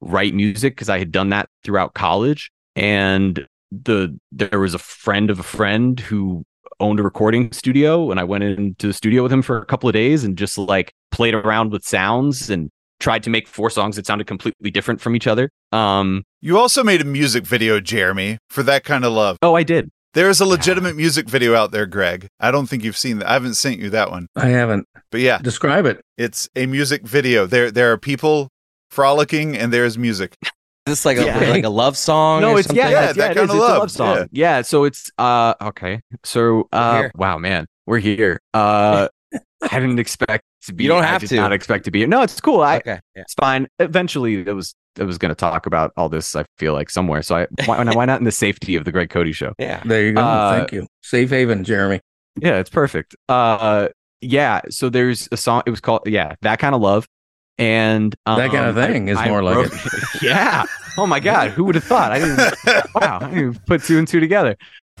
[0.00, 2.52] write music because I had done that throughout college.
[2.76, 6.44] And the there was a friend of a friend who
[6.78, 9.88] owned a recording studio, and I went into the studio with him for a couple
[9.88, 12.70] of days and just like played around with sounds and
[13.02, 15.50] tried to make four songs that sounded completely different from each other.
[15.72, 19.36] Um, You also made a music video, Jeremy, for that kind of love.
[19.42, 19.90] oh, I did.
[20.14, 22.28] There is a legitimate music video out there, Greg.
[22.38, 23.28] I don't think you've seen that.
[23.28, 24.26] I haven't sent you that one.
[24.36, 24.86] I haven't.
[25.10, 26.00] But yeah, Describe it.
[26.18, 27.46] it's a music video.
[27.46, 28.48] There there are people
[28.90, 30.36] frolicking and there is music.
[30.42, 30.50] Is
[30.84, 31.38] this like a Yeah.
[31.50, 32.42] like a love song?
[32.42, 32.92] No, or it's yeah, something?
[32.92, 33.50] Yeah, yeah, it's, that yeah, it kind is.
[33.50, 33.78] of It's a love.
[33.78, 34.16] love song.
[34.16, 34.56] Yeah.
[34.56, 34.62] Yeah.
[34.62, 36.00] so it's uh okay.
[36.24, 38.38] So uh wow, man, we're here.
[38.52, 39.08] Uh
[39.70, 40.84] I didn't expect to be.
[40.84, 41.36] You don't I have did to.
[41.36, 42.00] Not expect to be.
[42.00, 42.08] here.
[42.08, 42.60] No, it's cool.
[42.62, 42.98] I Okay.
[43.14, 43.22] Yeah.
[43.22, 43.68] it's fine.
[43.78, 46.34] Eventually, it was it was going to talk about all this.
[46.36, 47.22] I feel like somewhere.
[47.22, 49.52] So I why, why not in the safety of the Greg Cote show?
[49.58, 49.82] Yeah.
[49.84, 50.20] There you go.
[50.22, 50.86] Uh, Thank you.
[51.02, 52.00] Safe haven, Jeremy.
[52.40, 53.14] Yeah, it's perfect.
[53.28, 53.88] Uh,
[54.20, 54.60] yeah.
[54.70, 55.62] So there's a song.
[55.66, 57.06] It was called yeah, that kind of love,
[57.58, 59.72] and um, That kind of I- thing is I more like it.
[60.22, 60.64] yeah.
[60.98, 62.12] Oh my god, who would have thought?
[62.12, 62.38] I didn't.
[62.94, 64.56] wow, I didn't even put two and two together.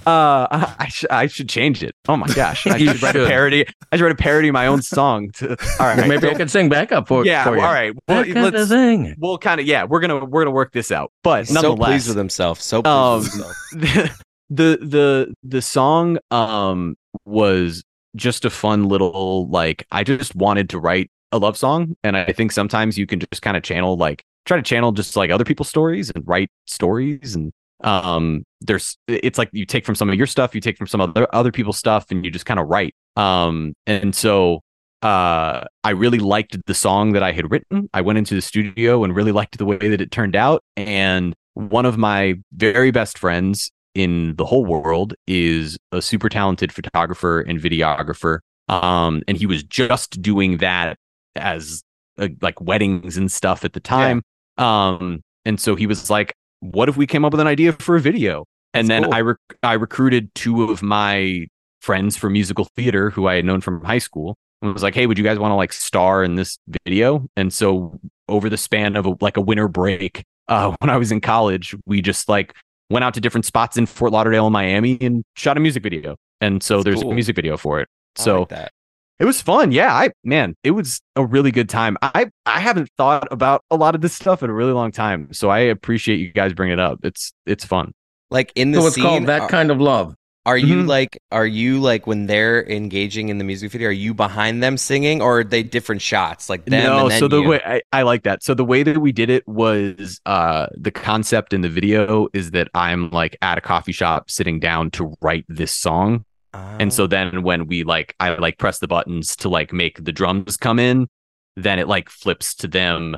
[0.06, 1.94] Uh, I, I should I should change it.
[2.08, 3.66] Oh my gosh, I You should write a parody.
[3.92, 5.30] I should write a parody of my own song.
[5.32, 7.44] To, all right, Maybe I can sing backup for, yeah.
[7.44, 7.62] for you.
[7.62, 7.94] All right.
[8.08, 8.68] Well, That kind of let's.
[8.70, 9.14] thing.
[9.18, 9.84] We'll kind of yeah.
[9.84, 11.12] We're gonna we're gonna work this out.
[11.22, 12.60] But So nonetheless, pleased with himself.
[12.60, 14.18] So pleased Um, with himself.
[14.50, 17.82] the the the song um was
[18.16, 22.30] just a fun little like I just wanted to write a love song and I
[22.32, 25.44] think sometimes you can just kind of channel like try to channel just like other
[25.44, 30.14] people's stories and write stories and um there's it's like you take from some of
[30.14, 32.68] your stuff you take from some other other people's stuff and you just kind of
[32.68, 32.94] write.
[33.16, 34.60] Um and so
[35.02, 37.88] uh I really liked the song that I had written.
[37.92, 41.34] I went into the studio and really liked the way that it turned out and
[41.54, 47.40] one of my very best friends in the whole world is a super talented photographer
[47.40, 48.38] and videographer.
[48.68, 50.96] Um and he was just doing that
[51.34, 51.82] as
[52.18, 54.22] uh, like weddings and stuff at the time.
[54.56, 57.96] Um and so he was like what if we came up with an idea for
[57.96, 59.14] a video and That's then cool.
[59.14, 61.46] i rec- i recruited two of my
[61.80, 65.06] friends from musical theater who i had known from high school and was like hey
[65.06, 67.98] would you guys want to like star in this video and so
[68.28, 71.74] over the span of a, like a winter break uh when i was in college
[71.86, 72.54] we just like
[72.90, 76.14] went out to different spots in fort lauderdale and miami and shot a music video
[76.40, 77.10] and so That's there's cool.
[77.10, 78.72] a music video for it I so like that.
[79.18, 79.72] It was fun.
[79.72, 81.96] Yeah, I man, it was a really good time.
[82.02, 85.32] I I haven't thought about a lot of this stuff in a really long time,
[85.32, 87.00] so I appreciate you guys bringing it up.
[87.04, 87.92] It's it's fun.
[88.30, 90.14] Like in the So it's scene, called that are, kind of love.
[90.46, 90.88] are you Mhm.
[90.88, 93.88] like are you like when they're engaging in the music video?
[93.88, 96.48] Are you behind them singing, or are they different shots?
[96.48, 97.48] Like them no, and then so the you?
[97.48, 98.42] way I, I like that.
[98.42, 102.52] So the way that we did it was uh the concept in the video is
[102.52, 106.24] that I'm like at a coffee shop sitting down to write this song.
[106.54, 110.12] And so then when we like I like press the buttons to like make the
[110.12, 111.08] drums come in,
[111.56, 113.16] then it like flips to them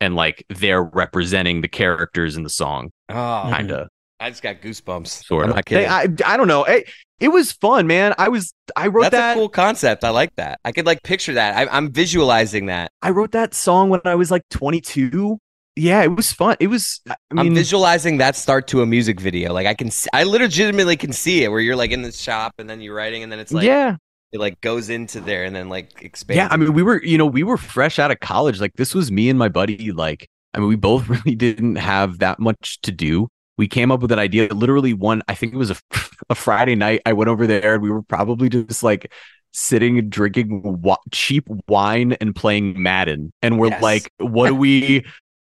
[0.00, 2.90] and like they're representing the characters in the song.
[3.08, 3.42] Ah.
[3.42, 3.48] Mm-hmm.
[3.48, 3.88] oh, Kind of
[4.20, 5.24] I just got goosebumps.
[5.26, 5.56] sort I'm of.
[5.56, 5.84] not kidding.
[5.88, 6.64] They- I, I don't know.
[6.64, 6.88] It,
[7.20, 8.14] it was fun, man.
[8.18, 10.04] I was I wrote That's that a cool concept.
[10.04, 10.60] I like that.
[10.64, 11.56] I could like picture that.
[11.56, 12.90] I, I'm visualizing that.
[13.02, 15.38] I wrote that song when I was like 22.
[15.78, 16.56] Yeah, it was fun.
[16.60, 19.52] It was I I'm mean visualizing that start to a music video.
[19.52, 22.54] Like I can, see, I legitimately can see it where you're like in the shop
[22.58, 23.96] and then you're writing and then it's like yeah.
[24.32, 26.36] it like goes into there and then like expands.
[26.36, 28.60] Yeah, I mean, we were, you know, we were fresh out of college.
[28.60, 29.92] Like this was me and my buddy.
[29.92, 33.28] Like, I mean, we both really didn't have that much to do.
[33.56, 34.52] We came up with an idea.
[34.54, 35.76] Literally, one, I think it was a,
[36.30, 37.02] a Friday night.
[37.06, 39.12] I went over there and we were probably just like
[39.52, 43.32] sitting and drinking wa- cheap wine and playing Madden.
[43.42, 43.82] And we're Yes.
[43.82, 45.04] like, what do we?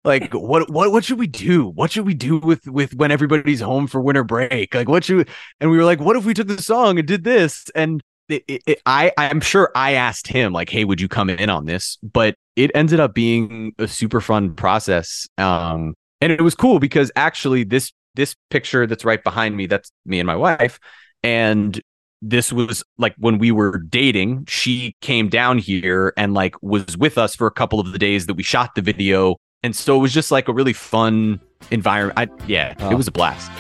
[0.03, 1.67] Like what what what should we do?
[1.67, 4.73] What should we do with with when everybody's home for winter break?
[4.73, 7.23] Like what should and we were like, what if we took the song and did
[7.23, 7.65] this?
[7.75, 11.29] And it, it, it- I I'm sure I asked him like, "Hey, would you come
[11.29, 15.27] in on this?" But it ended up being a super fun process.
[15.37, 19.91] Um, and it was cool because actually this this picture that's right behind me, that's
[20.05, 20.79] me and my wife,
[21.23, 21.79] and
[22.23, 24.45] this was like when we were dating.
[24.47, 28.25] She came down here and like was with us for a couple of the days
[28.27, 32.17] that we shot the video, and so it was just like a really fun environment.
[32.17, 32.89] I, yeah, Oh.
[32.91, 33.51] it was a blast.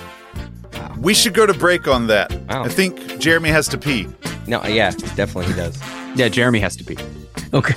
[0.99, 2.31] We should go to break on that.
[2.49, 2.63] Wow.
[2.63, 4.07] I think Jeremy has to pee.
[4.47, 5.79] no, yeah, definitely he does.
[6.15, 6.97] Yeah, Jeremy has to pee.
[7.53, 7.75] Okay.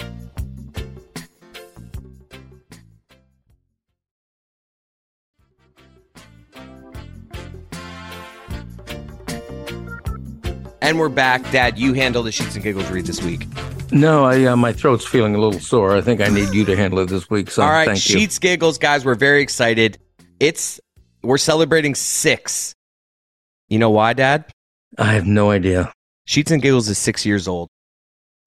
[10.80, 11.78] And we're back, Dad.
[11.78, 13.46] You handle the sheets and giggles read this week.
[13.94, 15.96] No, I uh, my throat's feeling a little sore.
[15.96, 17.48] I think I need you to handle it this week.
[17.48, 18.18] So All right, thank you.
[18.18, 19.04] sheets giggles, guys.
[19.04, 19.98] We're very excited.
[20.40, 20.80] It's
[21.22, 22.74] we're celebrating six.
[23.68, 24.46] You know why, Dad?
[24.98, 25.92] I have no idea.
[26.26, 27.68] Sheets and giggles is six years old.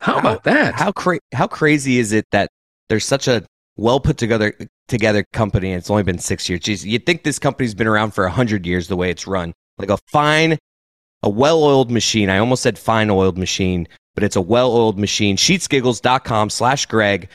[0.01, 0.75] How about that?
[0.75, 2.49] How cra- how crazy is it that
[2.89, 3.43] there's such a
[3.77, 4.53] well put together
[4.89, 6.59] together company and it's only been six years?
[6.59, 9.53] Jeez, you'd think this company's been around for a hundred years the way it's run,
[9.77, 10.57] like a fine,
[11.23, 12.29] a well oiled machine.
[12.29, 15.37] I almost said fine oiled machine, but it's a well oiled machine.
[15.37, 17.29] Sheetsgiggles.com slash Greg.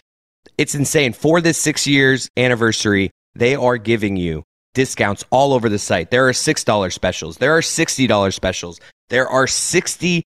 [0.58, 1.12] It's insane.
[1.12, 4.42] For this six years anniversary, they are giving you
[4.74, 6.10] discounts all over the site.
[6.10, 7.36] There are $6 specials.
[7.36, 8.80] There are $60 specials.
[9.10, 10.24] There are 60%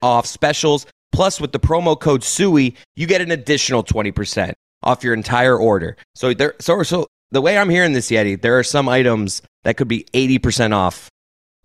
[0.00, 0.86] off specials.
[1.12, 5.98] Plus, with the promo code SUI, you get an additional 20% off your entire order.
[6.14, 9.76] So there so so the way I'm hearing this, Yeti, there are some items that
[9.76, 11.10] could be 80% off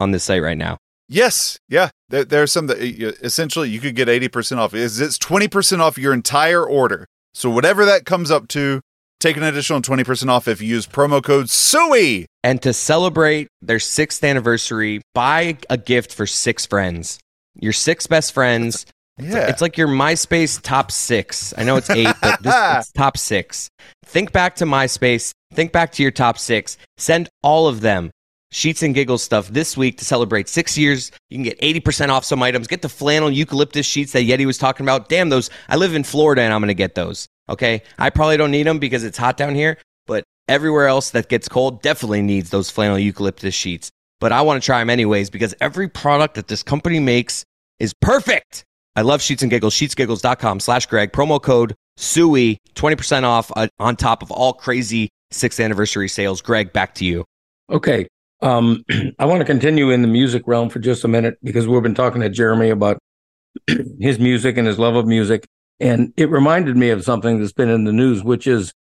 [0.02, 0.78] on this site right now.
[1.08, 1.90] Yes, yeah.
[2.10, 4.74] There, there are some that essentially you could get 80% off.
[4.74, 7.06] Is It's 20% off your entire order.
[7.34, 8.82] So whatever that comes up to,
[9.20, 12.26] take an additional 20% off if you use promo code SUI.
[12.44, 17.20] And to celebrate their sixth anniversary, buy a gift for six friends.
[17.56, 18.86] Your six best friends.
[19.20, 19.48] Yeah.
[19.48, 21.54] It's like your MySpace top six.
[21.58, 23.70] I know it's eight, but this it's top six.
[24.06, 25.32] Think back to MySpace.
[25.54, 26.78] Think back to your top six.
[26.98, 28.12] Send all of them
[28.52, 31.12] sheets and giggles stuff this week to celebrate six years.
[31.30, 32.68] You can get 80% off some items.
[32.68, 35.10] Get the flannel eucalyptus sheets that Yeti was talking about.
[35.10, 35.50] Damn, those.
[35.68, 37.28] I live in Florida and I'm going to get those.
[37.48, 37.84] Okay.
[37.98, 41.48] I probably don't need them because it's hot down here, but everywhere else that gets
[41.48, 43.92] cold definitely needs those flannel eucalyptus sheets.
[44.20, 47.44] But I want to try them anyways because every product that this company makes
[47.80, 48.66] is perfect.
[48.96, 49.74] I love Sheets and Giggles.
[49.76, 51.14] Sheetsgiggles.com slash Greg.
[51.14, 52.58] Promo code SUI.
[52.76, 56.42] 20% off uh, on top of all crazy sixth anniversary sales.
[56.42, 57.24] Greg, back to you.
[57.70, 58.08] Okay.
[58.42, 58.84] Um,
[59.20, 61.96] I want to continue in the music realm for just a minute because we've been
[61.96, 62.98] talking to Jeremy about
[64.00, 65.46] his music and his love of music.
[65.80, 68.74] And it reminded me of something that's been in the news, which is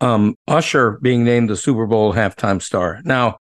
[0.00, 3.00] um, Usher being named the Super Bowl halftime star.
[3.04, 3.38] Now,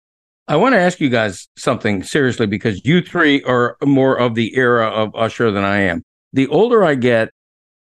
[0.49, 4.55] I want to ask you guys something seriously because you three are more of the
[4.55, 6.03] era of Usher than I am.
[6.33, 7.29] The older I get,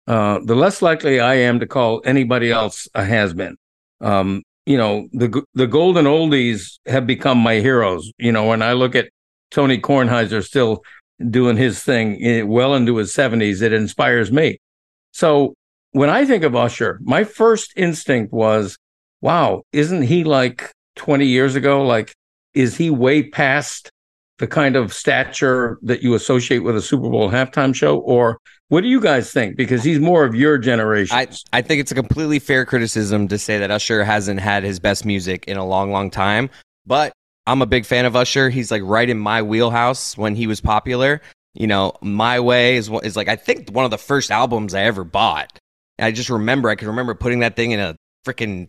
[0.06, 3.56] uh, the less likely I am to call anybody else a has been.
[4.00, 8.10] Um, you know, the the golden oldies have become my heroes.
[8.18, 9.10] You know, when I look at
[9.50, 10.82] Tony Kornheiser still
[11.30, 14.58] doing his thing eh, well into his 70s, it inspires me.
[15.12, 15.54] So
[15.92, 18.76] when I think of Usher, my first instinct was,
[19.20, 21.86] wow, isn't he like 20 years ago?
[21.86, 22.12] Like,
[22.52, 23.90] is he way past
[24.38, 27.98] the kind of stature that you associate with a Super Bowl halftime show?
[27.98, 29.56] Or what do you guys think?
[29.56, 31.16] Because he's more of your generation.
[31.16, 34.80] I, I think it's a completely fair criticism to say that Usher hasn't had his
[34.80, 36.50] best music in a long, long time.
[36.86, 37.12] But
[37.46, 38.50] I'm a big fan of Usher.
[38.50, 41.20] He's like right in my wheelhouse when he was popular.
[41.52, 44.82] You know, My Way is is like I think one of the first albums I
[44.82, 45.56] ever bought.
[45.98, 48.66] I just remember I can remember putting that thing in a freaking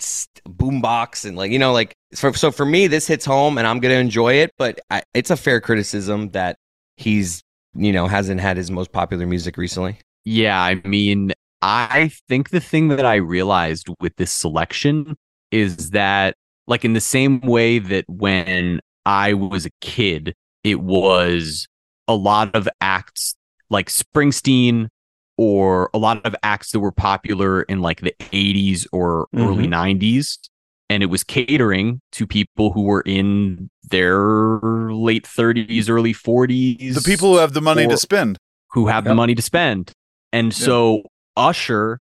[0.47, 3.79] boombox and like you know like so, so for me this hits home and I'm
[3.79, 4.51] gonna enjoy it.
[4.57, 6.57] But I, it's a fair criticism that
[6.97, 7.43] he's
[7.75, 9.99] you know, hasn't had his most popular music recently.
[10.23, 15.15] Yeah, I mean, I think the thing that I realized with this selection
[15.51, 16.35] is that,
[16.67, 21.67] like, in the same way that when I was a kid, it was
[22.07, 23.35] a lot of acts
[23.69, 24.87] like Springsteen
[25.37, 30.01] or a lot of acts that were popular in like the 80s or early mm-hmm.
[30.03, 30.37] 90s.
[30.89, 34.59] And it was catering to people who were in their
[34.91, 36.93] late 30s, early 40s.
[36.93, 38.37] The people who have the money to spend.
[38.71, 39.91] who have the money to spend.
[40.31, 41.03] And so
[41.35, 41.99] Usher,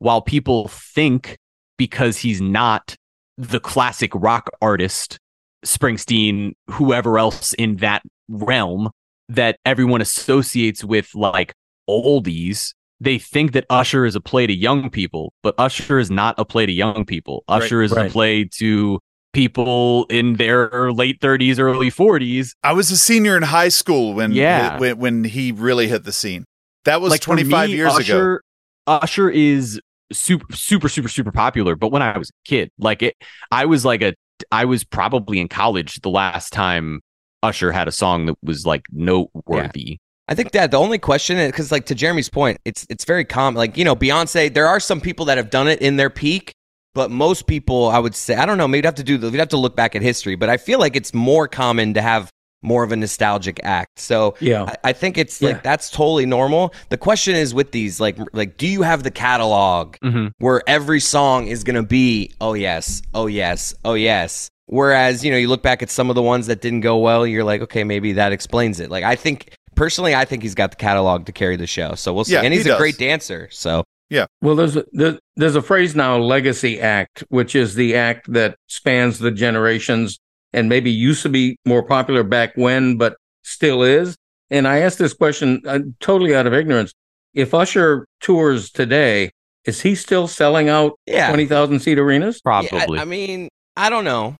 [0.00, 1.38] while people think
[1.78, 2.94] because he's not
[3.38, 5.18] the classic rock artist,
[5.64, 8.90] Springsteen, whoever else in that realm
[9.28, 11.52] that everyone associates with like
[11.88, 16.34] oldies, they think that Usher is a play to young people, but Usher is not
[16.38, 17.44] a play to young people.
[17.48, 18.98] Usher is a play to
[19.32, 22.52] people in their late 30s, early 40s.
[22.64, 24.78] I was a senior in high school when Yeah.
[24.78, 26.44] when, when he really hit the scene.
[26.86, 28.00] That was like 25 me, years ago.
[28.00, 28.42] Usher,
[28.86, 29.80] Usher is
[30.12, 31.76] super, super, super, super popular.
[31.76, 33.14] But when I was a kid, like it,
[33.50, 34.14] I was like a,
[34.50, 37.00] I was probably in college the last time
[37.42, 39.98] Usher had a song that was like noteworthy.
[40.28, 43.24] I think that the only question is because, like, to Jeremy's point, it's it's very
[43.24, 43.56] common.
[43.56, 44.52] Like, you know, Beyonce.
[44.52, 46.52] There are some people that have done it in their peak,
[46.94, 48.66] but most people, I would say, I don't know.
[48.66, 49.18] Maybe we'd have to do.
[49.18, 52.02] We'd have to look back at history, but I feel like it's more common to
[52.02, 52.30] have
[52.62, 54.00] more of a nostalgic act.
[54.00, 54.64] So Yeah.
[54.64, 55.50] I, I think it's Yeah.
[55.50, 56.74] like that's totally normal.
[56.88, 60.32] The question is with these, like, like, do you have the catalog Mhm.
[60.38, 64.48] where every song is gonna be, oh yes, oh yes, oh yes.
[64.66, 67.24] Whereas, you know, you look back at some of the ones that didn't go well,
[67.24, 68.90] you're like, okay, maybe that explains it.
[68.90, 71.94] Like, I think personally, I think he's got the catalog to carry the show.
[71.94, 72.32] So we'll see.
[72.32, 72.78] Yeah, and he he's a does.
[72.78, 73.48] great dancer.
[73.52, 74.26] So yeah.
[74.42, 78.56] Well, there's a, there, there's a phrase now, legacy act, which is the act that
[78.68, 80.18] spans the generations
[80.52, 84.16] and maybe used to be more popular back when, but still is.
[84.50, 86.92] And I asked this question uh, totally out of ignorance.
[87.34, 89.30] If Usher tours today,
[89.64, 92.40] is he still selling out yeah, 20,000 seat arenas?
[92.44, 92.98] Yeah, I- Probably.
[93.00, 94.36] I, mean, I don't know.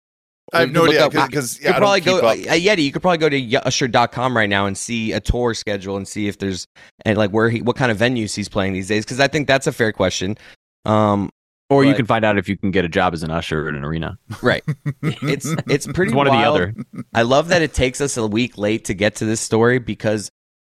[0.52, 2.24] I have no idea because You yeah, I could probably go, up.
[2.24, 2.85] uh, Yeti.
[2.85, 6.28] You could probably go to usher.com right now and see a tour schedule and see
[6.28, 6.66] if there's
[7.04, 9.04] and like where he, what kind of venues he's playing these days.
[9.04, 10.38] Because I think that's a fair question.
[10.85, 11.30] Um,
[11.68, 13.74] or you can find out if you can get a job as an usher in
[13.74, 14.16] an arena.
[14.40, 14.62] right.
[15.02, 16.74] It's it's pretty It's one or the other.
[17.12, 20.30] I love that it takes us a week late to get to this story because,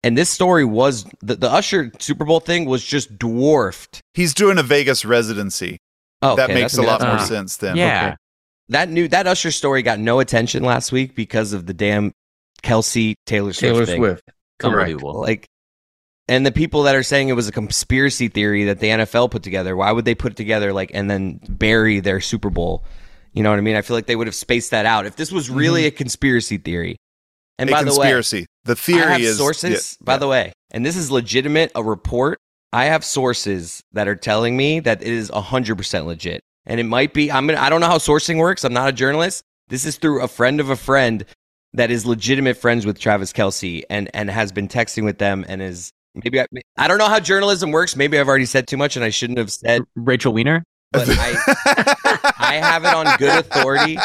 [0.02, 4.00] and this story was the, the Usher Super Bowl thing was just dwarfed.
[4.14, 5.76] He's doing a Vegas residency.
[6.22, 7.76] Oh, that makes that's- a lot more uh, sense then.
[7.76, 8.16] yeah.
[8.70, 12.12] That new that Usher story got no attention last week because of the damn
[12.62, 14.00] Kelce Taylor Swift Taylor thing.
[14.00, 14.22] Swift.
[14.59, 14.90] Correct.
[14.90, 15.20] Unbelievable.
[15.20, 15.46] Like,
[16.28, 19.42] and the people that are saying it was a conspiracy theory that the NFL put
[19.42, 22.85] together, why would they put it together like and then bury their Super Bowl?
[23.33, 23.76] You know what I mean?
[23.76, 25.59] I feel like they would have spaced that out if this was mm-hmm.
[25.59, 26.96] really a conspiracy theory.
[27.59, 28.46] And a by the way, conspiracy.
[28.64, 30.18] The, theory I have is sources, yeah, by yeah.
[30.18, 32.38] the way, and this is legitimate, a report.
[32.72, 36.42] I have sources that are telling me that it is 100% legit.
[36.68, 38.62] And it might be, I'm gonna, I don't know how sourcing works.
[38.62, 39.42] I'm not a journalist.
[39.68, 41.24] This is through a friend of a friend
[41.72, 45.61] that is legitimate friends with Travis Kelce and, and has been texting with them and
[45.61, 47.96] is maybe, I, I don't know how journalism works.
[47.96, 50.62] Maybe I've already said too much and I shouldn't have said, Rachel Weiner.
[50.92, 53.98] but I, I have it on good authority.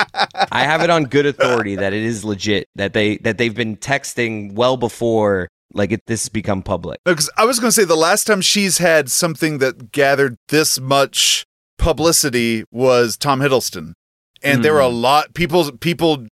[0.52, 3.78] I have it on good authority that it is legit that they that they've been
[3.78, 7.00] texting well before like it, this has become public.
[7.06, 10.36] No, because I was going to say the last time she's had something that gathered
[10.50, 11.46] this much
[11.84, 13.94] publicity was Tom Hiddleston,
[14.42, 14.96] and there were a Hmm.
[14.96, 15.72] lot people.
[15.78, 16.26] People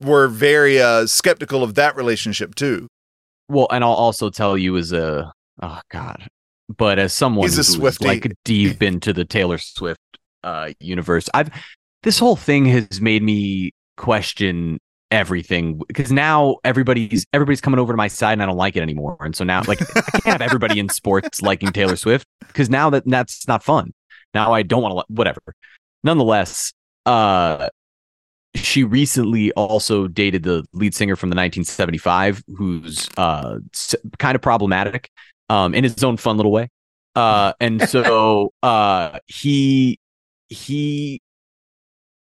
[0.00, 2.86] were very uh, skeptical of that relationship too.
[3.48, 5.32] Well, and I'll also tell you as a
[5.62, 6.26] oh god,
[6.76, 8.06] but as someone He's a who's Swiftie.
[8.06, 10.00] like deep into the Taylor Swift
[10.44, 11.50] uh, universe, I've
[12.02, 14.78] this whole thing has made me question
[15.10, 18.82] everything because now everybody's everybody's coming over to my side and I don't like it
[18.82, 19.16] anymore.
[19.20, 22.90] And so now like I can't have everybody in sports liking Taylor Swift because now
[22.90, 23.92] that that's not fun.
[24.34, 25.40] Now I don't want to whatever.
[26.04, 26.72] Nonetheless,
[27.06, 27.68] uh
[28.54, 33.58] she recently also dated the lead singer from the 1975 who's uh
[34.18, 35.10] kind of problematic
[35.48, 36.68] um in his own fun little way.
[37.14, 39.98] Uh and so uh he
[40.48, 41.20] he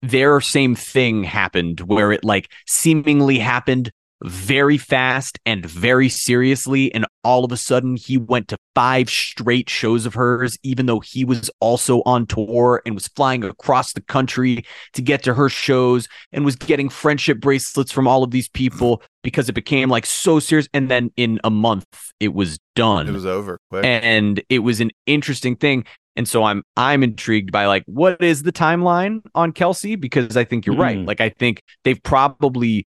[0.02, 3.92] their same thing happened where it like seemingly happened
[4.24, 9.70] very fast and very seriously and all of a sudden he went to five straight
[9.70, 14.02] shows of hers even though he was also on tour and was flying across the
[14.02, 14.64] country
[14.94, 19.02] to get to her shows and was getting friendship bracelets from all of these people
[19.24, 21.86] because it became like so serious and then in a month
[22.20, 23.60] it was done It was over.
[23.70, 23.84] quick.
[23.86, 25.84] and it was an interesting thing
[26.16, 30.44] and so i'm i'm intrigued by like what is the timeline on Kelce because i
[30.44, 31.08] think you're right Mhm.
[31.08, 32.86] like i think they've probably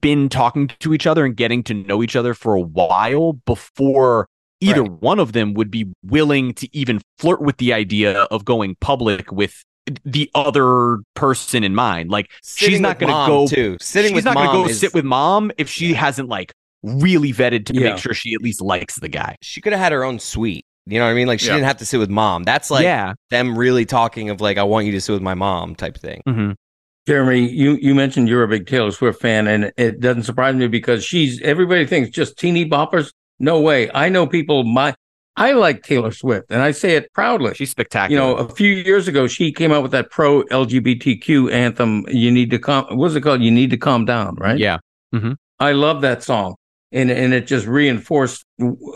[0.00, 4.28] been talking to each other and getting to know each other for a while before
[4.60, 4.92] either Right.
[5.02, 9.32] one of them would be willing to even flirt with the idea of going public
[9.32, 9.64] with
[10.04, 12.10] the other person in mind.
[12.10, 13.76] Like Sitting she's not going to go too.
[13.80, 16.52] Sitting she's with not gonna go is- sit with mom if she hasn't like
[16.84, 17.90] really vetted to Yeah.
[17.90, 19.36] make sure she at least likes the guy.
[19.42, 20.64] She could have had her own suite.
[20.86, 21.26] You know what I mean?
[21.26, 21.54] Like she Yeah.
[21.54, 22.44] didn't have to sit with mom.
[22.44, 23.14] That's like yeah.
[23.30, 26.20] them really talking of like I want you to sit with my mom type thing.
[26.26, 26.52] hmm
[27.06, 30.68] Jeremy, you you mentioned you're a big Taylor Swift fan, and it doesn't surprise me
[30.68, 33.10] because she's everybody thinks just teeny boppers.
[33.40, 33.90] No way.
[33.92, 34.62] I know people.
[34.62, 34.94] My
[35.36, 37.54] I like Taylor Swift, and I say it proudly.
[37.54, 38.22] She's spectacular.
[38.22, 42.04] you know, a few years ago, she came out with that pro LGBTQ anthem.
[42.08, 42.84] You need to calm.
[42.90, 43.42] What's it called?
[43.42, 44.58] You need to calm down, right?
[44.58, 44.78] yeah.
[45.58, 46.54] I love that song,
[46.92, 48.44] and and it just reinforced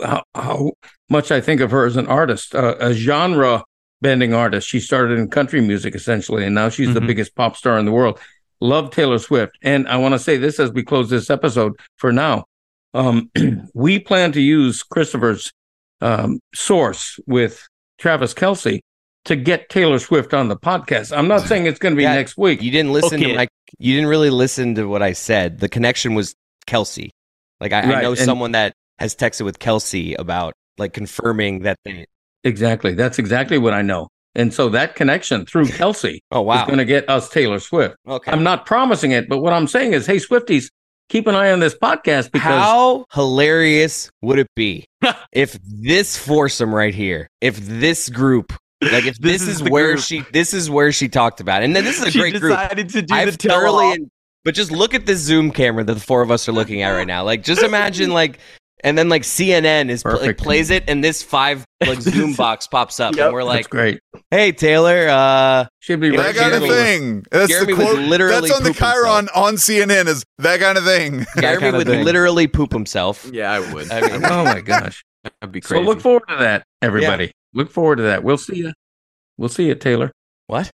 [0.03, 0.71] how, how
[1.09, 3.63] much I think of her as an artist, uh, a genre
[4.01, 4.67] bending artist.
[4.67, 7.07] She started in country music essentially, and now she's the Mhm.
[7.07, 8.19] biggest pop star in the world.
[8.61, 11.73] Love Taylor Swift, and I want to say this as we close this episode.
[11.97, 12.45] For now,
[12.93, 13.29] um,
[13.73, 15.51] we plan to use Christopher's
[16.01, 17.67] um, source with
[17.99, 18.79] Travis Kelce
[19.25, 21.15] to get Taylor Swift on the podcast.
[21.15, 22.61] I'm not saying it's going to be Yeah, next week.
[22.61, 23.31] You didn't listen Okay.
[23.31, 23.47] to my.
[23.79, 25.59] You didn't really listen to what I said.
[25.59, 26.33] The connection was
[26.67, 27.09] Kelce.
[27.59, 31.77] Like I, I know and- someone that has texted with Kelce about like confirming that
[31.83, 32.05] they.
[32.47, 32.93] Exactly.
[32.93, 34.07] That's exactly what I know.
[34.35, 36.65] And so that connection through Kelce Oh is wow.
[36.65, 37.95] going to get us Taylor Swift.
[38.07, 38.31] okay.
[38.31, 40.69] I'm not promising it, but what I'm saying is, hey, Swifties,
[41.09, 44.85] keep an eye on this podcast because How hilarious would it be
[45.31, 49.93] if this foursome right here, if this group, like if This this, is is, where
[49.93, 50.03] group.
[50.05, 51.65] she, this is where she talked about, it.
[51.65, 52.51] and then this is a she great group.
[52.53, 54.07] decided to do I've thoroughly,
[54.45, 56.91] but just look at this Zoom camera that the four of us are looking at
[56.91, 57.23] right now.
[57.23, 58.39] Like, just imagine like,
[58.83, 62.67] and then like CNN is pl- like plays it, and this five like Zoom box
[62.67, 63.25] pops up, Yep.
[63.25, 63.99] and we're that's like, great.
[64.31, 67.25] "Hey Taylor, uh, Should be Yeah, right that kind of Jeremy was- thing.
[67.31, 67.99] That's Jeremy the quote.
[67.99, 70.07] literally That's on the pooping Chiron on CNN.
[70.07, 71.25] Is that kind of thing?
[71.39, 72.05] Jeremy kinda would thing.
[72.05, 73.91] literally poop himself." Yeah, I would.
[73.91, 75.03] I mean- Oh my gosh.
[75.23, 75.83] That'd be crazy.
[75.83, 77.31] so look forward to that, everybody.
[77.53, 78.23] Look forward to that.
[78.23, 78.73] We'll see you.
[79.37, 80.11] We'll see you, Taylor.
[80.47, 80.69] What?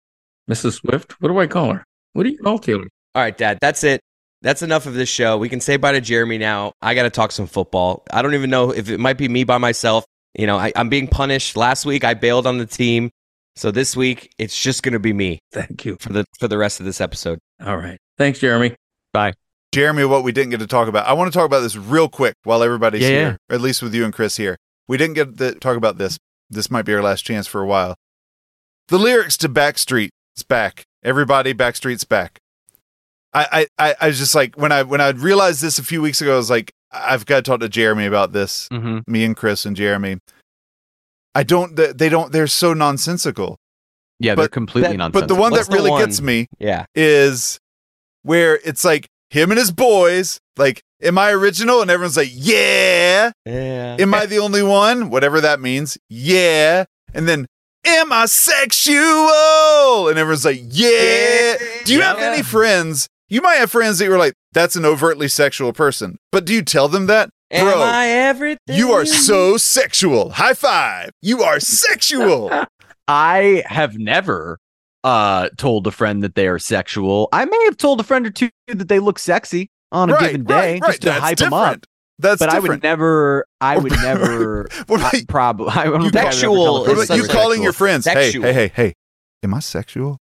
[0.50, 0.74] Mrs.
[0.74, 1.20] Swift.
[1.22, 1.84] What do I call her?
[2.14, 2.88] What do you call Taylor?
[3.16, 4.02] All right, Dad, that's it.
[4.44, 5.38] That's enough of this show.
[5.38, 6.74] We can say bye to Jeremy now.
[6.82, 8.04] I got to talk some football.
[8.12, 10.06] I don't even know if it might be me by myself.
[10.38, 11.56] You know, I, I'm being punished.
[11.58, 13.10] Last week I bailed on the team,
[13.56, 15.98] so this week it's just going to be me Thank you.
[16.00, 17.40] for the for the rest of this episode.
[17.66, 17.98] All right.
[18.18, 18.76] Thanks, Jeremy.
[19.14, 19.34] Bye,
[19.72, 21.08] Jeremy, what we didn't get to talk about.
[21.08, 23.36] I want to talk about this real quick while everybody's Yeah, here, yeah.
[23.50, 24.58] or at least with you and Chris here.
[24.88, 26.18] We didn't get to talk about this.
[26.50, 27.96] This might be our last chance for a while.
[28.90, 30.84] The lyrics to Backstreet is back.
[31.04, 32.40] Everybody, Backstreet's back.
[33.36, 36.22] I, I, I, was just like when I when I realized this a few weeks
[36.22, 38.68] ago, I was like, I've got to talk to Jeremy about this.
[38.72, 40.20] hmm Me and Chris and Jeremy.
[41.36, 41.76] I don't.
[41.76, 42.32] they- don't.
[42.32, 43.58] They're so nonsensical.
[44.20, 45.22] Yeah, they're completely that- nonsense.
[45.22, 46.06] But the one What's that really one?
[46.06, 47.58] gets me Yeah, is
[48.22, 51.82] where it's like him and his boys, like, am I original?
[51.82, 53.32] And everyone's like, yeah.
[53.48, 53.98] yeah.
[54.00, 55.10] Am I the only one?
[55.10, 55.98] Whatever that means.
[56.08, 56.86] Yeah.
[57.16, 57.48] And then,
[57.84, 60.08] am I sexual?
[60.10, 61.56] And everyone's like, yeah.
[61.86, 63.08] Do you have any friends?
[63.34, 66.20] You might have friends that you were like, that's an overtly sexual person.
[66.32, 67.32] But do you tell them that?
[67.50, 68.60] Am Bro, I everything?
[68.78, 70.30] you are so sexual.
[70.30, 71.10] High five.
[71.20, 72.52] You are sexual.
[73.08, 74.60] I have never
[75.04, 77.28] uh told a friend that they are sexual.
[77.34, 80.22] I may have told a friend or two that they look sexy on a right,
[80.28, 80.90] given day right, right.
[80.92, 81.52] just to That's hype different.
[81.54, 81.86] them up.
[82.20, 83.48] That's but I would never.
[83.60, 84.68] I would never.
[85.28, 85.70] Probably.
[85.70, 87.74] I don't You think I would sexual tell a what friend is you calling your
[87.74, 88.04] friends?
[88.04, 88.44] Sexual.
[88.44, 88.94] Hey, hey, hey, hey.
[89.42, 90.20] Am I sexual?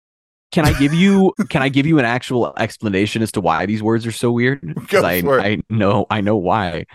[0.53, 1.32] Can I give you?
[1.48, 4.61] Can I give you an actual explanation as to why these words are so weird?
[4.88, 5.46] 'Cause Go I.
[5.46, 6.07] I know.
[6.11, 6.86] I know why.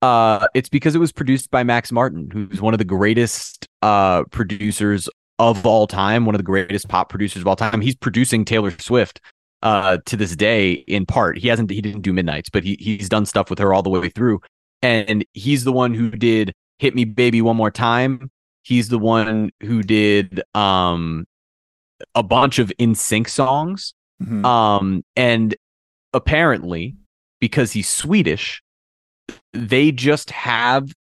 [0.00, 4.24] Uh, it's because it was produced by Max Martin, who's one of the greatest uh
[4.24, 5.08] producers
[5.38, 7.80] of all time, one of the greatest pop producers of all time.
[7.80, 9.20] He's producing Taylor Swift
[9.62, 11.38] uh to this day in part.
[11.38, 13.90] He hasn't he didn't do Midnights, but he he's done stuff with her all the
[13.90, 14.40] way through.
[14.80, 18.30] And he's the one who did Hit Me Baby One More Time.
[18.62, 21.26] He's the one who did um
[22.14, 23.94] a bunch of NSYNC songs.
[24.22, 24.44] Mhm.
[24.44, 25.54] Um, and
[26.12, 26.96] apparently,
[27.40, 28.62] because he's Swedish,
[29.52, 30.92] they just have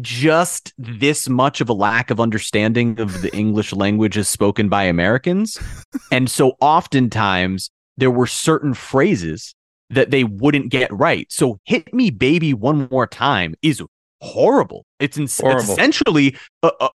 [0.00, 4.84] just this much of a lack of understanding of the English language as spoken by
[4.84, 5.58] Americans.
[6.12, 9.54] and so oftentimes there were certain phrases
[9.90, 11.30] that they wouldn't get right.
[11.30, 13.82] So hit me baby one more time is
[14.20, 14.84] horrible.
[14.98, 16.88] It's, ins- it's essentially uh, uh,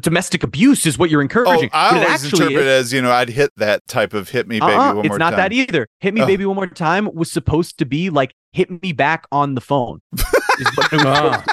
[0.00, 1.52] domestic abuse is what you're encouraging.
[1.54, 1.70] Oh, encouraging.
[1.72, 4.46] I always actually interpret is, it as, you know, I'd hit that type of hit
[4.48, 5.86] me baby uh-uh, one it's not that either.
[6.00, 6.26] Hit me, Ugh.
[6.26, 10.00] baby, one more time was supposed to be like hit me back on the phone.
[10.12, 11.44] is what it was Ah,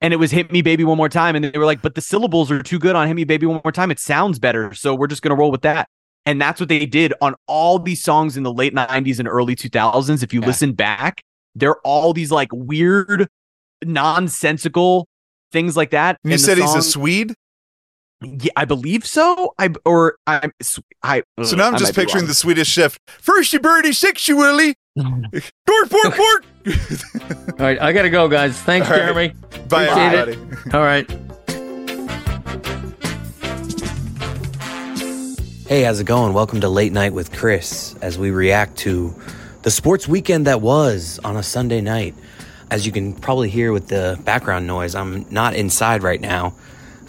[0.00, 1.36] and it was hit me, baby, one more time.
[1.36, 3.60] And they were like, but the syllables are too good on hit me, baby, one
[3.64, 3.90] more time.
[3.92, 5.88] It sounds better, so we're just gonna roll with that.
[6.26, 9.54] And that's what they did on all these songs in the late 90s and early
[9.56, 10.22] 2000s.
[10.22, 10.46] If you Yeah.
[10.48, 11.20] listen back,
[11.54, 13.28] they're all these like weird,
[13.84, 15.06] nonsensical
[15.52, 16.18] things like that.
[16.24, 17.34] You And the said he's a Swede?
[18.24, 19.52] Yeah, I believe so.
[19.58, 20.52] I or I'm
[21.02, 21.22] I.
[21.42, 22.98] So now I'm I just picturing the Swedish chef.
[23.06, 24.74] First you birdie sexually.
[24.96, 26.44] Pork, pork, pork.
[27.58, 28.56] All right, I got to go, guys.
[28.60, 29.02] Thanks, All right.
[29.02, 29.34] Jeremy.
[29.68, 30.28] Bye, Appreciate it.
[30.38, 30.76] everybody.
[30.76, 31.10] All right.
[35.66, 36.34] Hey, how's it going?
[36.34, 39.14] Welcome to Late Night with Chris as we react to
[39.62, 42.14] the sports weekend that was on a Sunday night.
[42.72, 46.54] As you can probably hear with the background noise, I'm not inside right now.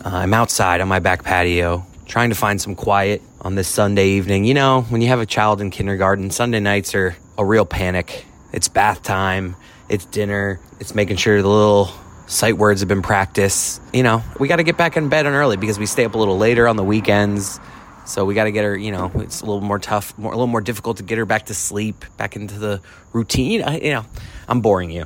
[0.03, 4.09] Uh, I'm outside on my back patio trying to find some quiet on this Sunday
[4.09, 4.43] evening.
[4.43, 8.25] You know, when you have a child in kindergarten, Sunday nights are a real panic.
[8.51, 9.55] It's bath time,
[9.87, 11.89] it's dinner, it's making sure the little
[12.27, 13.81] sight words have been practiced.
[13.93, 16.13] You know, we got to get back in bed on early because we stay up
[16.13, 17.61] a little later on the weekends.
[18.05, 20.35] So we got to get her, you know, it's a little more tough, more, a
[20.35, 22.81] little more difficult to get her back to sleep, back into the
[23.13, 23.63] routine.
[23.63, 24.05] I, you know,
[24.49, 25.05] I'm boring you,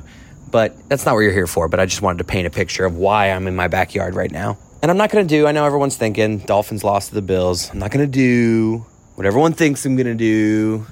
[0.50, 1.68] but that's not what you're here for.
[1.68, 4.30] But I just wanted to paint a picture of why I'm in my backyard right
[4.30, 4.58] now.
[4.80, 7.70] And I'm not going to do, I know everyone's thinking Dolphins lost to the Bills.
[7.70, 8.86] I'm not going to do
[9.16, 10.86] what everyone thinks I'm going to do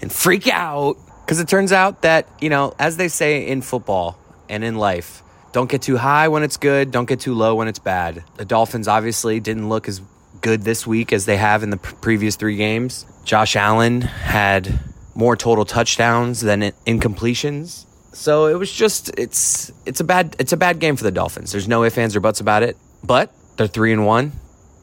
[0.00, 0.96] and freak out.
[1.24, 5.22] Because it turns out that, you know, as they say in football and in life,
[5.52, 8.22] don't get too high when it's good, don't get too low when it's bad.
[8.36, 10.02] The Dolphins obviously didn't look as
[10.40, 13.06] good this week as they have in the previous three games.
[13.24, 14.80] Josh Allen had
[15.14, 17.86] more total touchdowns than in- incompletions.
[18.14, 21.52] So it was just it's it's a bad it's a bad game for the Dolphins.
[21.52, 22.76] There's no ifs ands or buts about it.
[23.02, 24.32] But they're three and one,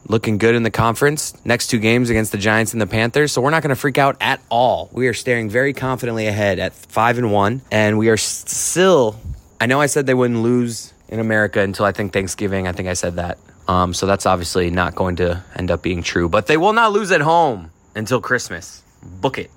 [0.08, 1.34] looking good in the conference.
[1.46, 3.32] Next two games against the Giants and the Panthers.
[3.32, 4.90] So we're not going to freak out at all.
[4.92, 9.20] We are staring very confidently ahead at five and one, and we are still.
[9.60, 12.68] I know I said they wouldn't lose in America until I think Thanksgiving.
[12.68, 13.38] I think I said that.
[13.68, 16.28] Um, so that's obviously not going to end up being true.
[16.28, 18.84] But they will not lose at home until Christmas.
[19.04, 19.50] Book it,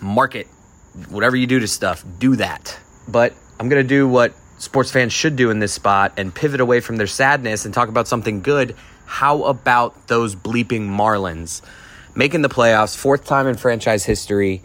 [0.00, 0.46] mark it,
[1.08, 2.78] whatever you do to stuff, do that.
[3.08, 6.60] But I'm going to do what sports fans should do in this spot and pivot
[6.60, 8.74] away from their sadness and talk about something good.
[9.04, 11.62] How about those bleeping Marlins
[12.14, 14.62] making the playoffs, fourth time in franchise history?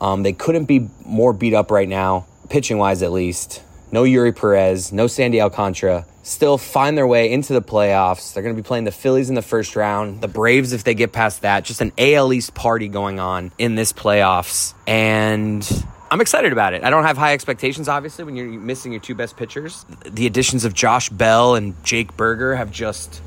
[0.00, 3.62] Um, they couldn't be more beat up right now, pitching wise at least.
[3.90, 6.06] No Eury Perez, no Sandy Alcantara.
[6.22, 8.32] Still find their way into the playoffs.
[8.32, 10.94] They're going to be playing the Phillies in the first round, the Braves if they
[10.94, 11.64] get past that.
[11.64, 14.74] Just an AL East party going on in this playoffs.
[14.86, 15.68] And
[16.12, 16.84] I'm excited about it.
[16.84, 19.84] I don't have high expectations, obviously, when you're missing your two best pitchers.
[20.04, 23.20] The additions of Josh Bell and Jake Burger have just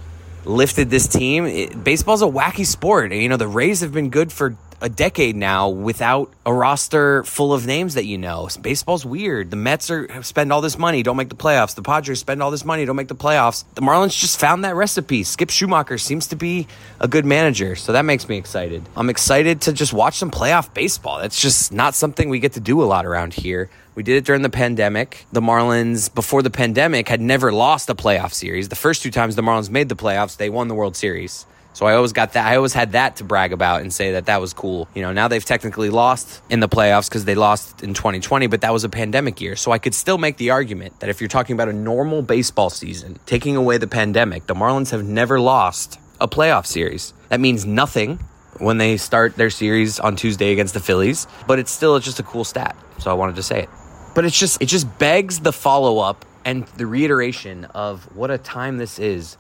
[0.46, 1.46] lifted this team.
[1.46, 3.12] It, baseball's a wacky sport.
[3.12, 4.56] You know, the Rays have been good for
[4.86, 8.48] a decade now without a roster full of names that you know.
[8.62, 9.50] Baseball's weird.
[9.50, 11.74] The Mets are spend all this money, don't make the playoffs.
[11.74, 13.66] The Padres spend all this money, don't make the playoffs.
[13.74, 15.24] The Marlins just found that recipe.
[15.24, 16.68] Skip Schumaker seems to be
[17.00, 18.84] a good manager, so that makes me excited.
[18.96, 21.18] I'm excited to just watch some playoff baseball.
[21.18, 23.72] That's just not something we get to do a lot around here.
[23.96, 25.26] We did it during the pandemic.
[25.32, 28.70] The Marlins, before the pandemic, had never lost a playoff series.
[28.70, 31.48] The first two times the Marlins made the playoffs, they won the World Series.
[31.76, 32.45] So I always got that.
[32.45, 34.88] I always had that to brag about and say that that was cool.
[34.95, 38.61] You know, now they've technically lost in the playoffs because they lost in 2020, but
[38.61, 39.57] that was a pandemic year.
[39.57, 42.69] So I could still make the argument that if you're talking about a normal baseball
[42.69, 47.13] season, taking away the pandemic, the Marlins have never lost a playoff series.
[47.28, 48.19] That means nothing
[48.59, 52.23] when they start their series on Tuesday against the Phillies, but it's still just a
[52.23, 52.73] cool stat.
[52.99, 53.69] So I wanted to say it.
[54.15, 58.38] But it's just it just begs the follow up and the reiteration of what a
[58.38, 59.36] time this is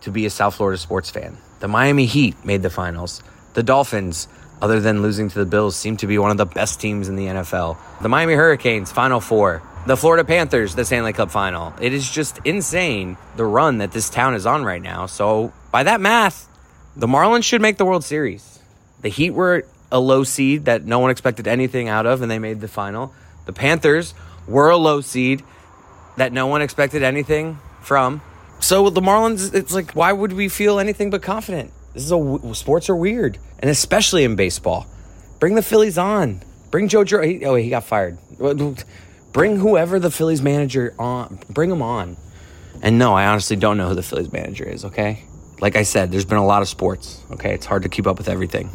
[0.00, 1.36] to be a South Florida sports fan.
[1.60, 3.22] The Miami Heat made the finals.
[3.54, 4.28] The Dolphins,
[4.60, 7.16] other than losing to the Bills, seem to be one of the best teams in
[7.16, 7.78] the NFL.
[8.02, 9.62] The Miami Hurricanes, Final Four.
[9.86, 11.72] The Florida Panthers, the Stanley Cup final.
[11.80, 15.06] It is just insane the run that this town is on right now.
[15.06, 16.48] So, by that math,
[16.96, 18.58] the Marlins should make the World Series.
[19.02, 22.40] The Heat were a low seed that no one expected anything out of, and they
[22.40, 23.14] made the final.
[23.44, 24.12] The Panthers
[24.48, 25.44] were a low seed
[26.16, 28.22] that no one expected anything from.
[28.60, 31.72] So the Marlins, it's like, why would we feel anything but confident?
[31.94, 34.86] This is a sports are weird, and especially in baseball.
[35.38, 36.42] Bring the Phillies on.
[36.70, 37.04] Bring Joe.
[37.04, 38.18] Gir- he, oh, he got fired.
[39.32, 41.38] Bring whoever the Phillies manager on.
[41.48, 42.16] Bring him on.
[42.82, 44.84] And no, I honestly don't know who the Phillies manager is.
[44.84, 45.24] Okay,
[45.60, 47.22] like I said, there's been a lot of sports.
[47.30, 48.70] Okay, it's hard to keep up with everything.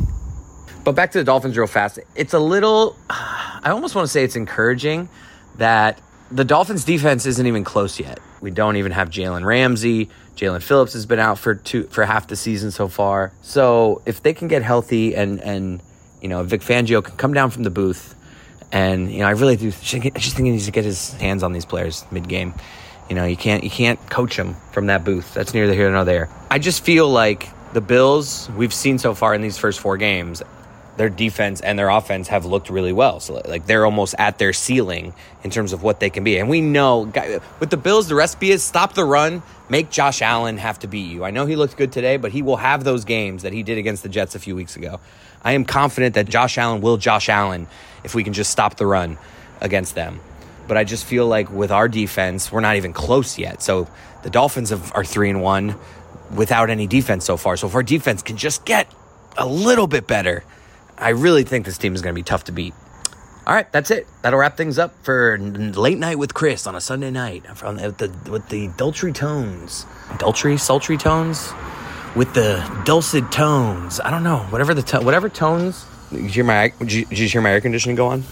[0.84, 2.00] But back to the Dolphins real fast.
[2.16, 5.10] It's a little, I almost want to say it's encouraging
[5.58, 6.02] that
[6.32, 8.20] the Dolphins defense isn't even close yet.
[8.42, 10.10] We don't even have Jalen Ramsey.
[10.36, 13.32] Jaelan Phillips has been out for two for half the season so far.
[13.42, 15.82] So if they can get healthy and and
[16.22, 18.16] you know Vic Fangio can come down from the booth,
[18.72, 19.68] and you know I really do.
[19.68, 22.56] I just think he needs to get his hands on these players mid game.
[23.10, 25.34] You know you can't you can't coach them from that booth.
[25.34, 26.30] That's neither here nor there.
[26.50, 30.42] I just feel like the Bills we've seen so far in these first four games,
[30.98, 33.20] their defense and their offense have looked really well.
[33.20, 35.14] So like they're almost at their ceiling
[35.44, 36.38] in terms of what they can be.
[36.38, 37.12] And we know
[37.60, 41.10] with the Bills, the recipe is stop the run, make Josh Allen have to beat
[41.10, 41.24] you.
[41.24, 43.78] I know he looked good today, but he will have those games that he did
[43.78, 45.00] against the Jets a few weeks ago.
[45.44, 47.68] I am confident that Josh Allen will Josh Allen
[48.04, 49.18] if we can just stop the run
[49.62, 50.20] against them.
[50.68, 53.62] But I just feel like with our defense, we're not even close yet.
[53.62, 53.88] So
[54.24, 55.76] the Dolphins have, are three and one
[56.34, 57.58] without any defense so far.
[57.58, 58.88] So if our defense can just get
[59.38, 60.44] a little bit better,
[61.02, 62.76] I really think this team is going to be tough to beat.
[63.48, 64.08] All right, that's it.
[64.22, 67.98] That'll wrap things up for late night with Chris on a Sunday night from with
[67.98, 69.88] the with the dulcry tones,
[70.20, 71.52] dulcry, sultry tones,
[72.16, 74.00] with the dulcet tones.
[74.00, 75.86] I don't know, whatever the to- whatever tones.
[76.12, 78.24] Did you hear my did you, did you hear my air conditioning go on?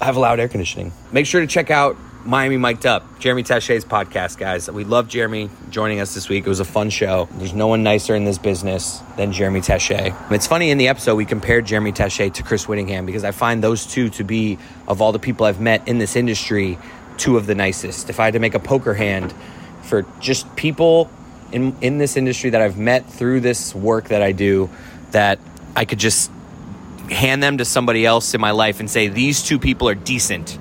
[0.00, 0.92] I have loud air conditioning.
[1.12, 1.96] Make sure to check out
[2.26, 4.70] Miami Mic'd Up, Jeremy Tache's podcast, guys.
[4.70, 6.46] We love Jeremy joining us this week.
[6.46, 7.28] It was a fun show.
[7.32, 10.14] There's no one nicer in this business than Jeremy Tache.
[10.30, 13.62] It's funny in the episode we compared Jeremy Tache to Chris Wittyngham because I find
[13.62, 14.58] those two to be,
[14.88, 16.78] of all the people I've met in this industry,
[17.18, 18.08] two of the nicest.
[18.08, 19.34] If I had to make a poker hand
[19.82, 21.10] for just people
[21.52, 24.70] in in this industry that I've met through this work that I do,
[25.10, 25.38] that
[25.76, 26.30] I could just
[27.10, 30.58] hand them to somebody else in my life and say these two people are decent.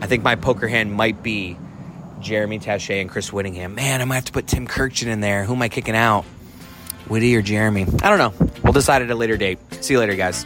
[0.00, 1.56] I think my poker hand might be
[2.20, 3.74] Jeremy Taché and Chris Wittyngham.
[3.74, 5.44] Man, I might have to put Tim Kurkjian in there.
[5.44, 6.24] Who am I kicking out?
[7.08, 7.86] Whitty or Jeremy?
[8.02, 8.52] I don't know.
[8.62, 9.58] We'll decide at a later date.
[9.82, 10.44] See you later, guys.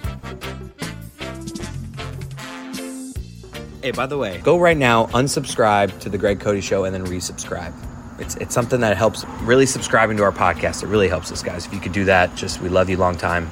[3.82, 7.04] Hey, by the way, go right now, unsubscribe to the Greg Cote Show, and then
[7.04, 7.74] resubscribe.
[8.20, 9.24] It's it's something that helps.
[9.40, 10.84] Really subscribing to our podcast.
[10.84, 11.66] It really helps us, guys.
[11.66, 13.50] If you could do that, just we love you long time.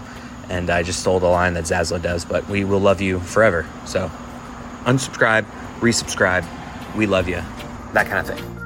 [0.49, 3.67] And I just stole the line that Zaslow does, but we will love you forever.
[3.87, 4.09] So,
[4.85, 5.47] unsubscribe,
[5.81, 6.47] resubscribe.
[6.97, 7.43] We love you.
[7.93, 8.60] That kind of thing.